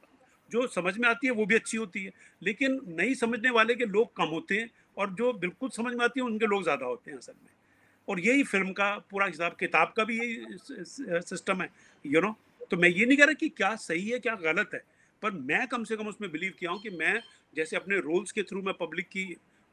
जो 0.50 0.66
समझ 0.68 0.96
में 0.98 1.08
आती 1.08 1.26
है, 1.26 1.32
वो 1.32 1.46
भी 1.46 1.54
अच्छी 1.54 1.76
होती 1.76 2.04
है। 2.04 2.12
लेकिन 2.42 2.80
नहीं 2.90 3.14
समझने 3.16 3.50
वाले 3.50 3.74
के 3.74 3.84
लोग 3.86 4.14
कम 4.16 4.28
होते 4.28 4.54
हैं 4.54 4.70
और 4.96 5.10
जो 5.14 5.32
बिल्कुल 5.34 5.68
समझ 5.70 5.94
में 5.94 6.04
आती 6.04 6.20
है, 6.20 6.26
उनके 6.26 6.46
लोग 6.46 6.62
ज़्यादा 6.62 6.86
होते 6.86 7.10
हैं 7.10 7.18
असल 7.18 7.32
में। 7.34 7.52
और 8.08 8.20
यही 8.20 8.42
फ़िल्म 8.44 8.72
का 8.72 8.90
पूरा 9.10 9.26
हिसाब, 9.26 9.56
किताब 9.60 9.92
का 9.96 10.04
भी 10.04 10.18
यही 10.18 11.20
सिस्टम 11.22 11.62
है 11.62 11.68
यू 12.04 12.20
नो 12.20 12.34
तो 12.70 12.76
मैं 12.76 12.88
ये 12.88 13.06
नहीं 13.06 13.16
कह 13.18 13.24
रहा 13.24 13.34
कि 13.34 13.48
क्या 13.50 13.74
सही 13.76 14.08
है, 14.08 14.18
क्या 14.18 14.34
गलत 14.36 14.70
है, 14.74 14.80
पर 15.22 15.30
मैं 15.32 15.66
कम 15.68 15.84
से 15.84 15.96
कम 15.96 16.08
उसमें 16.08 16.30
बिलीव 16.32 16.52
किया 16.58 16.70
हूँ 16.70 16.80
कि 16.80 16.90
मैं 16.92 17.20
जैसे 17.56 17.76
अपने 17.76 17.96
रोल्स 18.00 18.32
के 18.32 18.42
थ्रू 18.42 18.62
मैं 18.62 18.74
पब्लिक 18.74 19.08
की 19.08 19.24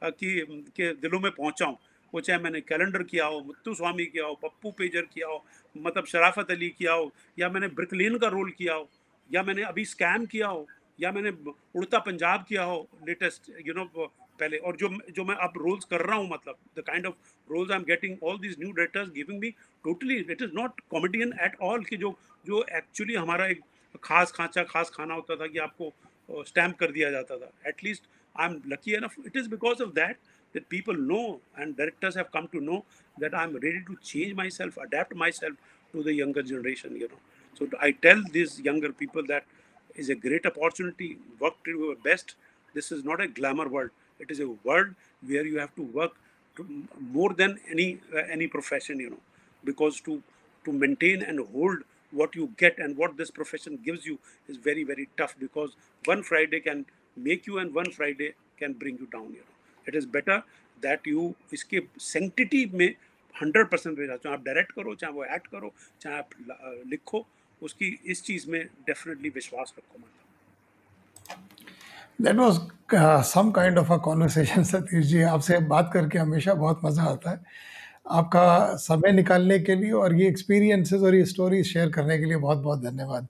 की, 0.01 0.39
के 0.71 0.93
दिलों 0.95 1.19
में 1.19 1.31
पहुँचा 1.31 1.65
हूँ। 1.65 1.77
वो 2.13 2.21
चाहे 2.21 2.39
मैंने 2.39 2.59
कैलेंडर 2.61 3.03
किया 3.03 3.25
हो, 3.25 3.39
मुत्तू 3.41 3.73
स्वामी 3.73 4.05
किया 4.05 4.25
हो, 4.25 4.33
पप्पू 4.35 4.71
पेजर 4.71 5.01
किया 5.03 5.27
हो 5.27 5.43
मतलब 5.75 6.05
शराफत 6.05 6.51
अली 6.51 6.69
किया 6.69 6.93
हो, 6.93 7.11
या 7.39 7.49
मैंने 7.49 7.67
ब्रिकलेन 7.69 8.17
का 8.17 8.27
रोल 8.29 8.49
किया 8.51 8.73
हो 8.73 8.89
या 9.33 9.43
मैंने 9.43 9.63
अभी 9.63 9.85
स्कैम 9.85 10.25
किया 10.33 10.47
हो 10.47 10.67
या 10.99 11.11
मैंने 11.11 11.29
उड़ता 11.79 11.99
पंजाब 12.07 12.45
किया 12.49 12.63
हो 12.63 12.87
लेटेस्ट 13.07 13.51
यू 13.67 13.73
नो 13.73 13.85
पहले 13.95 14.57
और 14.57 14.75
जो 14.77 14.89
जो 15.15 15.23
मैं 15.25 15.35
अब 15.47 15.53
रोल्स 15.63 15.85
कर 15.91 16.05
रहा 16.05 16.17
हूँ 16.17 16.29
मतलब 16.29 16.57
the 16.77 16.83
kind 16.87 17.05
of 17.07 17.33
roles 17.49 17.71
I 17.71 17.77
am 17.77 17.83
getting 17.85 18.23
all 18.23 18.37
these 18.39 18.55
new 18.59 18.71
directors 18.71 19.09
giving 19.15 19.39
me 19.41 19.49
totally 19.85 20.15
it 20.19 20.41
is 20.41 20.51
not 20.55 20.81
comedian 20.91 21.33
at 21.45 21.55
all 21.71 21.83
कि 21.83 21.97
जो 21.97 22.15
जो 22.45 22.63
एक्चुअली 22.77 23.15
हमारा 23.15 23.47
एक 23.47 23.61
खास 24.03 24.31
खांचा 24.35 24.63
खास 24.73 24.89
खाना 24.95 25.13
होता 25.13 25.35
था 25.35 25.47
कि 25.47 25.59
आपको 25.67 25.93
स्टैम्प 26.47 26.77
कर 26.79 26.91
दिया 26.91 27.11
जाता 27.11 27.37
था 27.37 27.51
at least 27.69 28.07
I 28.35 28.49
am 28.49 28.61
lucky 28.73 28.93
enough 28.95 29.15
it 29.25 29.35
is 29.37 29.49
because 29.49 29.83
of 29.83 29.91
that 29.95 30.17
that 30.55 30.67
people 30.69 30.93
know 30.93 31.39
and 31.57 31.77
directors 31.77 32.15
have 32.15 32.31
come 32.31 32.47
to 32.49 32.61
know 32.61 32.83
that 33.17 33.35
I'm 33.35 33.53
ready 33.53 33.83
to 33.87 33.97
change 34.03 34.35
myself, 34.35 34.77
adapt 34.77 35.15
myself 35.15 35.53
to 35.93 36.03
the 36.03 36.13
younger 36.13 36.43
generation, 36.43 36.95
you 36.95 37.07
know. 37.07 37.21
So 37.54 37.68
I 37.80 37.92
tell 37.92 38.22
these 38.32 38.60
younger 38.60 38.92
people 38.92 39.26
that 39.26 39.44
is 39.94 40.10
a 40.10 40.14
great 40.14 40.46
opportunity, 40.46 41.18
work 41.40 41.54
to 41.64 41.70
your 41.70 41.96
best. 41.96 42.34
This 42.74 42.92
is 42.92 43.04
not 43.04 43.20
a 43.20 43.28
glamour 43.28 43.68
world. 43.68 43.90
It 44.20 44.30
is 44.30 44.40
a 44.40 44.48
world 44.48 44.94
where 45.26 45.46
you 45.46 45.58
have 45.58 45.74
to 45.76 45.82
work 45.82 46.12
to 46.56 46.66
more 47.00 47.32
than 47.32 47.58
any 47.70 47.98
uh, 48.14 48.22
any 48.30 48.46
profession, 48.46 49.00
you 49.00 49.10
know, 49.10 49.22
because 49.64 50.00
to 50.02 50.22
to 50.64 50.72
maintain 50.72 51.22
and 51.22 51.40
hold 51.52 51.78
what 52.10 52.34
you 52.34 52.52
get 52.56 52.78
and 52.78 52.96
what 52.96 53.16
this 53.16 53.30
profession 53.30 53.78
gives 53.84 54.06
you 54.06 54.18
is 54.48 54.56
very 54.56 54.84
very 54.84 55.08
tough 55.16 55.34
because 55.38 55.76
one 56.04 56.22
Friday 56.22 56.60
can 56.60 56.86
make 57.16 57.46
you 57.46 57.58
and 57.58 57.74
one 57.74 57.90
Friday 57.90 58.34
can 58.58 58.72
bring 58.72 58.98
you 58.98 59.06
down, 59.06 59.28
you 59.32 59.44
know. 59.44 59.56
It 59.88 59.94
is 59.94 60.06
better 60.10 60.38
that 60.82 61.08
you 61.08 61.32
इसके 61.54 61.80
सेंटिटी 62.00 62.64
में 62.74 62.88
hundred 63.40 63.68
percent 63.70 63.98
रह 63.98 64.06
जाते 64.06 64.28
आप 64.28 64.44
direct 64.44 64.72
करो 64.72 64.94
चाहे 64.94 65.12
वो 65.12 65.24
act 65.24 65.46
करो 65.50 65.72
चाहे 66.02 66.16
आप 66.18 66.30
लिखो 66.90 67.26
उसकी 67.63 67.87
इस 68.11 68.23
चीज़ 68.25 68.49
में 68.51 68.61
डेफिनेटली 68.87 69.29
विश्वास 69.35 69.73
रखो 69.77 69.99
मतलब 69.99 71.35
that 72.25 72.35
was 72.35 73.23
some 73.25 73.51
kind 73.51 73.77
of 73.77 73.91
a 73.93 73.97
conversation 74.09 74.63
Satish 74.71 75.05
ji. 75.05 75.21
आपसे 75.35 75.57
बात 75.75 75.89
करके 75.93 76.17
हमेशा 76.19 76.53
बहुत 76.53 76.81
मज़ा 76.85 77.03
आता 77.03 77.31
है। 77.31 77.39
आपका 78.09 78.75
समय 78.81 79.11
निकालने 79.11 79.59
के 79.59 79.75
लिए 79.75 79.91
और 80.01 80.15
ये 80.19 80.27
एक्सपीरियंसेस 80.27 81.01
और 81.01 81.15
ये 81.15 81.25
स्टोरीज 81.25 81.65
शेयर 81.73 81.89
करने 81.97 82.17
के 82.19 82.25
लिए 82.25 82.37
बहुत 82.37 82.57
बहुत 82.57 82.83
धन्यवाद। 82.83 83.27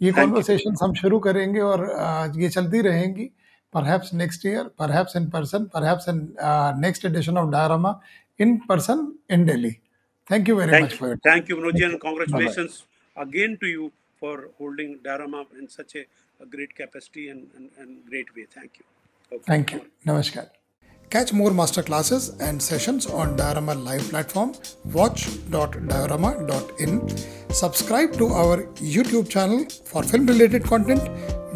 ये 0.00 0.12
कॉन्वर्सेशन 0.12 0.76
हम 0.82 0.94
शुरू 1.02 1.18
करेंगे 1.28 1.60
और 1.60 1.84
ये 2.36 2.48
चलती 2.48 2.80
रहेंगी। 2.90 3.30
Perhaps 3.74 4.08
next 4.20 4.44
year, 4.46 4.62
perhaps 4.82 5.12
in 5.18 5.26
person, 5.34 5.66
perhaps 5.74 6.08
in 6.12 6.18
uh, 6.46 6.72
next 6.86 7.06
edition 7.10 7.38
of 7.42 7.52
Diorama 7.52 7.92
in 8.46 8.56
person 8.72 9.06
in 9.28 9.46
Delhi. 9.52 9.72
Thank 10.30 10.52
you 10.52 10.56
very 10.56 10.72
Thank 10.76 10.88
much 10.88 10.92
you. 10.94 10.98
for 10.98 11.14
your 11.14 11.22
Thank 11.30 11.48
you, 11.48 11.62
Manoj, 11.62 11.82
and 11.90 12.00
Bye-bye. 12.38 12.70
Again 13.24 13.58
to 13.60 13.66
you 13.66 13.92
for 14.18 14.50
holding 14.58 14.98
Diorama 14.98 15.46
in 15.58 15.68
such 15.68 15.94
a, 15.96 16.06
a 16.40 16.46
great 16.46 16.74
capacity 16.74 17.28
and, 17.28 17.48
and, 17.56 17.70
and 17.78 18.06
great 18.08 18.34
way. 18.36 18.46
Thank 18.54 18.78
you. 18.78 18.84
Okay. 19.32 19.44
Thank 19.46 19.72
you. 19.72 19.84
Namaskar. 20.06 20.48
Catch 21.10 21.32
more 21.32 21.50
masterclasses 21.50 22.40
and 22.40 22.62
sessions 22.62 23.06
on 23.06 23.36
Diorama 23.36 23.74
live 23.74 24.08
platform 24.10 24.52
watch.diorama.in. 24.92 27.08
Subscribe 27.52 28.12
to 28.12 28.28
our 28.28 28.62
YouTube 28.94 29.28
channel 29.28 29.64
for 29.86 30.04
film 30.04 30.26
related 30.26 30.62
content. 30.62 31.02